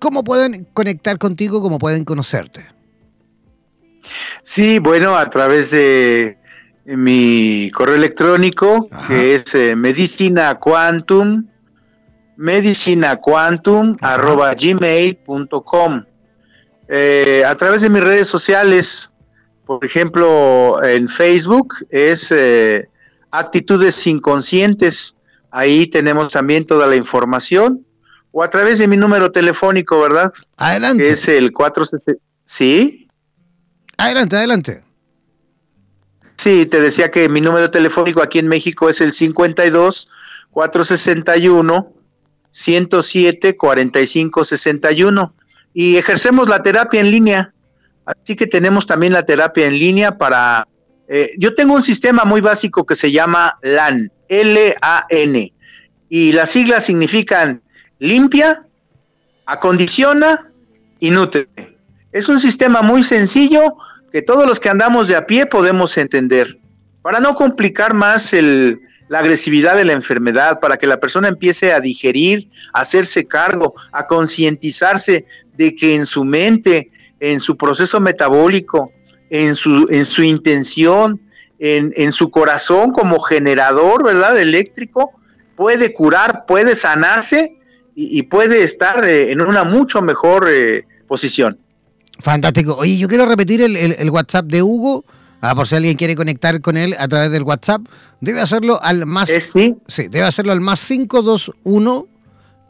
cómo 0.00 0.24
pueden 0.24 0.66
conectar 0.72 1.18
contigo, 1.18 1.60
cómo 1.60 1.78
pueden 1.78 2.04
conocerte? 2.04 2.66
Sí, 4.42 4.78
bueno, 4.78 5.16
a 5.16 5.28
través 5.28 5.70
de 5.70 6.38
mi 6.86 7.70
correo 7.74 7.96
electrónico, 7.96 8.88
que 9.06 9.34
es 9.34 9.54
eh, 9.54 9.76
medicina 9.76 10.58
quantum, 10.58 11.44
arroba 14.00 14.54
gmail.com. 14.54 16.04
Eh, 16.92 17.44
a 17.46 17.54
través 17.54 17.82
de 17.82 17.88
mis 17.88 18.02
redes 18.02 18.26
sociales, 18.26 19.10
por 19.64 19.84
ejemplo, 19.84 20.82
en 20.82 21.08
Facebook 21.08 21.76
es 21.88 22.32
eh, 22.32 22.88
Actitudes 23.30 24.04
Inconscientes. 24.08 25.14
Ahí 25.52 25.86
tenemos 25.86 26.32
también 26.32 26.66
toda 26.66 26.88
la 26.88 26.96
información. 26.96 27.86
O 28.32 28.42
a 28.42 28.48
través 28.48 28.80
de 28.80 28.88
mi 28.88 28.96
número 28.96 29.30
telefónico, 29.30 30.00
¿verdad? 30.00 30.32
Adelante. 30.56 31.04
Que 31.04 31.10
es 31.10 31.28
el 31.28 31.52
460. 31.52 32.20
¿Sí? 32.44 33.08
Adelante, 33.96 34.36
adelante. 34.36 34.82
Sí, 36.38 36.66
te 36.66 36.80
decía 36.80 37.12
que 37.12 37.28
mi 37.28 37.40
número 37.40 37.70
telefónico 37.70 38.20
aquí 38.20 38.40
en 38.40 38.48
México 38.48 38.88
es 38.88 39.00
el 39.00 39.12
52 39.12 40.08
461 40.50 41.92
107 42.50 43.56
45 43.56 44.44
61 44.44 45.34
y 45.72 45.96
ejercemos 45.96 46.48
la 46.48 46.62
terapia 46.62 47.00
en 47.00 47.10
línea. 47.10 47.52
Así 48.04 48.34
que 48.36 48.46
tenemos 48.46 48.86
también 48.86 49.12
la 49.12 49.24
terapia 49.24 49.66
en 49.66 49.78
línea 49.78 50.16
para... 50.18 50.66
Eh, 51.08 51.32
yo 51.38 51.54
tengo 51.54 51.74
un 51.74 51.82
sistema 51.82 52.24
muy 52.24 52.40
básico 52.40 52.86
que 52.86 52.96
se 52.96 53.10
llama 53.10 53.58
LAN, 53.62 54.12
L-A-N, 54.28 55.52
y 56.08 56.32
las 56.32 56.50
siglas 56.50 56.84
significan 56.84 57.62
limpia, 57.98 58.64
acondiciona 59.46 60.50
y 61.00 61.10
nutre. 61.10 61.48
Es 62.12 62.28
un 62.28 62.38
sistema 62.38 62.82
muy 62.82 63.02
sencillo 63.02 63.76
que 64.12 64.22
todos 64.22 64.46
los 64.46 64.60
que 64.60 64.68
andamos 64.68 65.08
de 65.08 65.16
a 65.16 65.26
pie 65.26 65.46
podemos 65.46 65.96
entender. 65.96 66.58
Para 67.02 67.20
no 67.20 67.34
complicar 67.34 67.94
más 67.94 68.32
el, 68.32 68.80
la 69.10 69.18
agresividad 69.18 69.76
de 69.76 69.84
la 69.84 69.92
enfermedad, 69.92 70.60
para 70.60 70.76
que 70.76 70.86
la 70.86 71.00
persona 71.00 71.26
empiece 71.26 71.72
a 71.72 71.80
digerir, 71.80 72.48
a 72.72 72.82
hacerse 72.82 73.26
cargo, 73.26 73.74
a 73.90 74.06
concientizarse 74.06 75.24
de 75.56 75.74
que 75.74 75.96
en 75.96 76.06
su 76.06 76.24
mente, 76.24 76.92
en 77.18 77.40
su 77.40 77.56
proceso 77.56 77.98
metabólico, 77.98 78.92
en 79.28 79.56
su, 79.56 79.88
en 79.90 80.04
su 80.04 80.22
intención, 80.22 81.20
en, 81.58 81.92
en 81.96 82.12
su 82.12 82.30
corazón 82.30 82.92
como 82.92 83.18
generador, 83.20 84.04
¿verdad? 84.04 84.38
Eléctrico, 84.38 85.10
puede 85.56 85.92
curar, 85.92 86.44
puede 86.46 86.76
sanarse 86.76 87.56
y, 87.96 88.22
puede 88.22 88.62
estar 88.62 89.04
eh, 89.04 89.32
en 89.32 89.40
una 89.40 89.64
mucho 89.64 90.02
mejor 90.02 90.46
eh, 90.48 90.86
posición. 91.08 91.58
Fantástico. 92.20 92.76
Oye, 92.76 92.96
yo 92.96 93.08
quiero 93.08 93.26
repetir 93.26 93.60
el, 93.60 94.10
WhatsApp 94.10 94.46
de 94.46 94.62
Hugo. 94.62 95.04
Ah, 95.40 95.54
por 95.54 95.66
si 95.66 95.76
alguien 95.76 95.96
quiere 95.96 96.16
conectar 96.16 96.60
con 96.60 96.76
él 96.76 96.94
a 96.98 97.08
través 97.08 97.30
del 97.30 97.44
WhatsApp, 97.44 97.82
debe 98.20 98.40
hacerlo 98.40 98.80
al 98.82 99.06
más. 99.06 99.30
sí? 99.30 99.76
Sí, 99.86 100.08
debe 100.08 100.26
hacerlo 100.26 100.52
al 100.52 100.60
más 100.60 100.86
521 100.86 102.06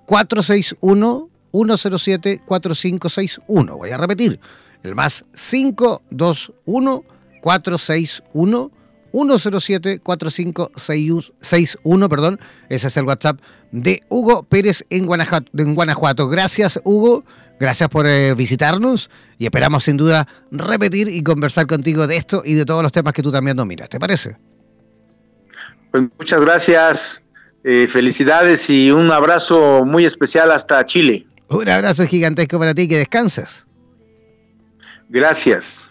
461 0.06 1.30
107 1.52 2.42
4561. 2.46 3.76
Voy 3.76 3.90
a 3.90 3.96
repetir. 3.96 4.38
El 4.82 4.94
más 4.94 5.24
521 5.34 7.04
461 7.42 8.70
107 9.12 10.00
4561, 10.00 12.08
perdón. 12.08 12.40
Ese 12.68 12.88
es 12.88 12.96
el 12.96 13.04
WhatsApp 13.04 13.40
de 13.72 14.02
Hugo 14.08 14.44
Pérez 14.44 14.84
en 14.90 15.06
Guanajuato. 15.06 16.28
Gracias, 16.28 16.80
Hugo. 16.84 17.24
Gracias 17.60 17.90
por 17.90 18.06
eh, 18.06 18.34
visitarnos 18.34 19.10
y 19.36 19.44
esperamos 19.44 19.84
sin 19.84 19.98
duda 19.98 20.26
repetir 20.50 21.10
y 21.10 21.22
conversar 21.22 21.66
contigo 21.66 22.06
de 22.06 22.16
esto 22.16 22.40
y 22.42 22.54
de 22.54 22.64
todos 22.64 22.82
los 22.82 22.90
temas 22.90 23.12
que 23.12 23.22
tú 23.22 23.30
también 23.30 23.54
dominas. 23.54 23.90
¿Te 23.90 24.00
parece? 24.00 24.38
Pues 25.90 26.04
muchas 26.18 26.40
gracias, 26.40 27.22
eh, 27.62 27.86
felicidades 27.92 28.70
y 28.70 28.90
un 28.90 29.10
abrazo 29.10 29.84
muy 29.84 30.06
especial 30.06 30.50
hasta 30.52 30.82
Chile. 30.86 31.26
Un 31.48 31.68
abrazo 31.68 32.06
gigantesco 32.06 32.58
para 32.58 32.72
ti, 32.72 32.88
que 32.88 32.96
descanses. 32.96 33.66
Gracias. 35.10 35.90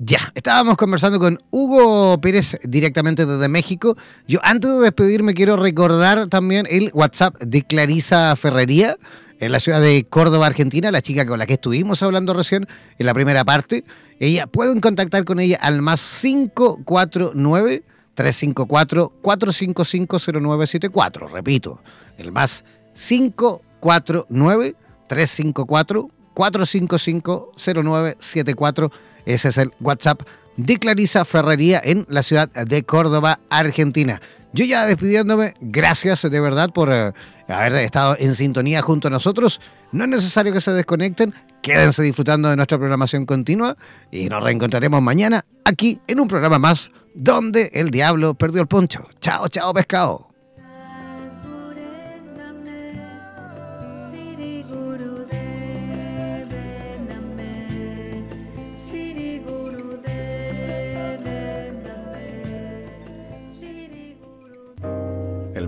Ya, 0.00 0.32
estábamos 0.34 0.76
conversando 0.76 1.20
con 1.20 1.38
Hugo 1.50 2.20
Pérez 2.20 2.58
directamente 2.64 3.26
desde 3.26 3.48
México. 3.48 3.96
Yo 4.26 4.40
antes 4.42 4.68
de 4.72 4.80
despedirme 4.80 5.34
quiero 5.34 5.56
recordar 5.56 6.26
también 6.26 6.66
el 6.68 6.90
WhatsApp 6.94 7.36
de 7.38 7.62
Clarisa 7.62 8.34
Ferrería 8.34 8.96
en 9.44 9.52
la 9.52 9.60
ciudad 9.60 9.80
de 9.80 10.04
Córdoba, 10.04 10.46
Argentina, 10.46 10.90
la 10.90 11.00
chica 11.00 11.24
con 11.26 11.38
la 11.38 11.46
que 11.46 11.54
estuvimos 11.54 12.02
hablando 12.02 12.34
recién 12.34 12.66
en 12.98 13.06
la 13.06 13.14
primera 13.14 13.44
parte. 13.44 13.84
Ella 14.20 14.46
pueden 14.46 14.80
contactar 14.80 15.24
con 15.24 15.40
ella 15.40 15.58
al 15.60 15.80
más 15.82 16.20
549 16.22 17.82
354 18.14 19.12
4550974. 19.22 21.30
Repito, 21.30 21.80
el 22.18 22.30
más 22.32 22.64
549 22.94 24.76
354 25.08 26.10
4550974 26.34 28.90
ese 29.26 29.48
es 29.48 29.58
el 29.58 29.72
WhatsApp 29.80 30.22
de 30.56 30.78
Clarisa 30.78 31.24
Ferrería 31.24 31.80
en 31.82 32.06
la 32.08 32.22
ciudad 32.22 32.48
de 32.50 32.84
Córdoba, 32.84 33.40
Argentina. 33.48 34.20
Yo 34.54 34.64
ya 34.64 34.86
despidiéndome, 34.86 35.54
gracias 35.60 36.22
de 36.22 36.40
verdad 36.40 36.70
por 36.70 36.92
eh, 36.92 37.12
haber 37.48 37.74
estado 37.84 38.16
en 38.20 38.36
sintonía 38.36 38.82
junto 38.82 39.08
a 39.08 39.10
nosotros. 39.10 39.60
No 39.90 40.04
es 40.04 40.10
necesario 40.10 40.52
que 40.52 40.60
se 40.60 40.70
desconecten, 40.70 41.34
quédense 41.60 42.04
disfrutando 42.04 42.48
de 42.48 42.54
nuestra 42.54 42.78
programación 42.78 43.26
continua 43.26 43.76
y 44.12 44.28
nos 44.28 44.44
reencontraremos 44.44 45.02
mañana 45.02 45.44
aquí 45.64 46.00
en 46.06 46.20
un 46.20 46.28
programa 46.28 46.60
más 46.60 46.92
donde 47.14 47.70
el 47.72 47.90
diablo 47.90 48.34
perdió 48.34 48.62
el 48.62 48.68
poncho. 48.68 49.08
Chao, 49.20 49.48
chao, 49.48 49.74
pescado. 49.74 50.33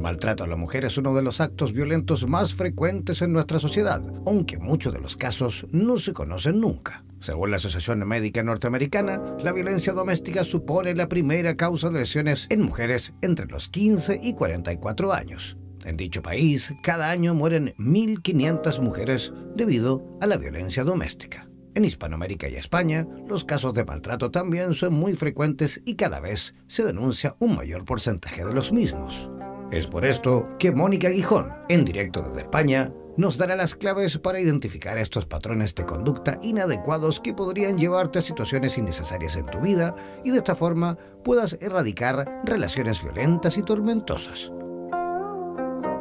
Maltrato 0.07 0.45
a 0.45 0.47
la 0.47 0.55
mujer 0.55 0.85
es 0.85 0.99
uno 0.99 1.17
de 1.17 1.23
los 1.23 1.41
actos 1.41 1.73
violentos 1.73 2.29
más 2.29 2.55
frecuentes 2.55 3.23
en 3.23 3.33
nuestra 3.33 3.59
sociedad, 3.59 4.01
aunque 4.25 4.57
muchos 4.57 4.95
de 4.95 5.01
los 5.01 5.17
casos 5.17 5.67
no 5.73 5.99
se 5.99 6.13
conocen 6.13 6.61
nunca. 6.61 7.03
Según 7.19 7.51
la 7.51 7.57
Asociación 7.57 8.07
Médica 8.07 8.45
Norteamericana, 8.45 9.21
la 9.43 9.51
violencia 9.51 9.93
doméstica 9.93 10.45
supone 10.45 10.95
la 10.95 11.09
primera 11.09 11.57
causa 11.57 11.91
de 11.91 11.99
lesiones 11.99 12.47
en 12.51 12.63
mujeres 12.63 13.15
entre 13.21 13.47
los 13.47 13.67
15 13.67 14.21
y 14.23 14.35
44 14.35 15.13
años. 15.13 15.57
En 15.85 15.97
dicho 15.97 16.23
país, 16.23 16.73
cada 16.85 17.11
año 17.11 17.35
mueren 17.35 17.75
1.500 17.77 18.81
mujeres 18.81 19.33
debido 19.57 20.17
a 20.21 20.29
la 20.29 20.37
violencia 20.37 20.85
doméstica. 20.85 21.49
En 21.75 21.85
Hispanoamérica 21.85 22.49
y 22.49 22.55
España, 22.55 23.09
los 23.27 23.45
casos 23.45 23.75
de 23.75 23.85
maltrato 23.85 24.31
también 24.31 24.75
son 24.75 24.95
muy 24.95 25.17
frecuentes 25.17 25.83
y 25.85 25.97
cada 25.97 26.21
vez 26.21 26.55
se 26.69 26.85
denuncia 26.85 27.35
un 27.41 27.57
mayor 27.57 27.85
porcentaje 27.85 28.45
de 28.45 28.55
los 28.55 28.71
mismos. 28.71 29.29
Es 29.71 29.87
por 29.87 30.05
esto 30.05 30.49
que 30.59 30.71
Mónica 30.71 31.09
Guijón, 31.09 31.53
en 31.69 31.85
directo 31.85 32.23
desde 32.23 32.43
España, 32.43 32.93
nos 33.17 33.37
dará 33.37 33.57
las 33.57 33.75
claves 33.75 34.19
para 34.19 34.41
identificar 34.41 34.97
estos 34.99 35.27
patrones 35.27 35.75
de 35.75 35.85
conducta 35.85 36.39
inadecuados 36.43 37.19
que 37.19 37.35
podrían 37.35 37.77
llevarte 37.77 38.19
a 38.19 38.23
situaciones 38.23 38.79
innecesarias 38.79 39.37
en 39.37 39.47
tu 39.47 39.61
vida 39.61 39.97
y 40.25 40.31
de 40.31 40.39
esta 40.39 40.55
forma 40.55 40.99
puedas 41.25 41.59
erradicar 41.61 42.43
relaciones 42.45 43.03
violentas 43.03 43.59
y 43.59 43.63
tormentosas. 43.63 44.53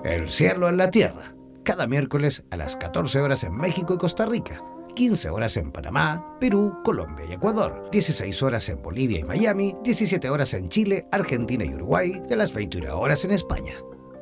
El 0.04 0.30
cielo 0.30 0.70
en 0.70 0.78
la 0.78 0.92
tierra, 0.92 1.36
cada 1.64 1.88
miércoles 1.88 2.44
a 2.52 2.58
las 2.58 2.78
14 2.78 3.22
horas 3.22 3.44
en 3.44 3.56
México 3.56 3.96
y 3.96 3.98
Costa 3.98 4.26
Rica 4.26 4.62
15 4.96 5.30
horas 5.30 5.58
en 5.58 5.72
Panamá, 5.72 6.38
Perú, 6.40 6.80
Colombia 6.84 7.28
y 7.30 7.34
Ecuador, 7.34 7.90
16 7.92 8.42
horas 8.42 8.68
en 8.70 8.82
Bolivia 8.82 9.20
y 9.20 9.24
Miami, 9.24 9.76
17 9.84 10.28
horas 10.30 10.54
en 10.54 10.70
Chile, 10.70 11.06
Argentina 11.12 11.66
y 11.66 11.76
Uruguay 11.76 12.24
y 12.28 12.34
a 12.34 12.38
las 12.38 12.54
21 12.54 12.98
horas 12.98 13.26
en 13.26 13.32
España. 13.32 13.74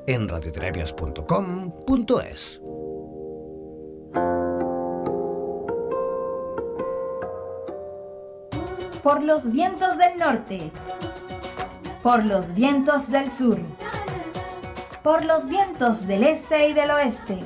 En 0.07 0.27
radioterapias.com.es. 0.27 2.61
Por 9.03 9.21
los 9.23 9.51
vientos 9.51 9.97
del 9.97 10.17
norte. 10.17 10.71
Por 12.01 12.25
los 12.25 12.55
vientos 12.55 13.09
del 13.09 13.29
sur. 13.31 13.59
Por 15.03 15.23
los 15.23 15.47
vientos 15.47 16.07
del 16.07 16.23
este 16.23 16.69
y 16.69 16.73
del 16.73 16.89
oeste 16.91 17.45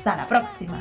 Hasta 0.00 0.16
la 0.16 0.26
próxima. 0.26 0.80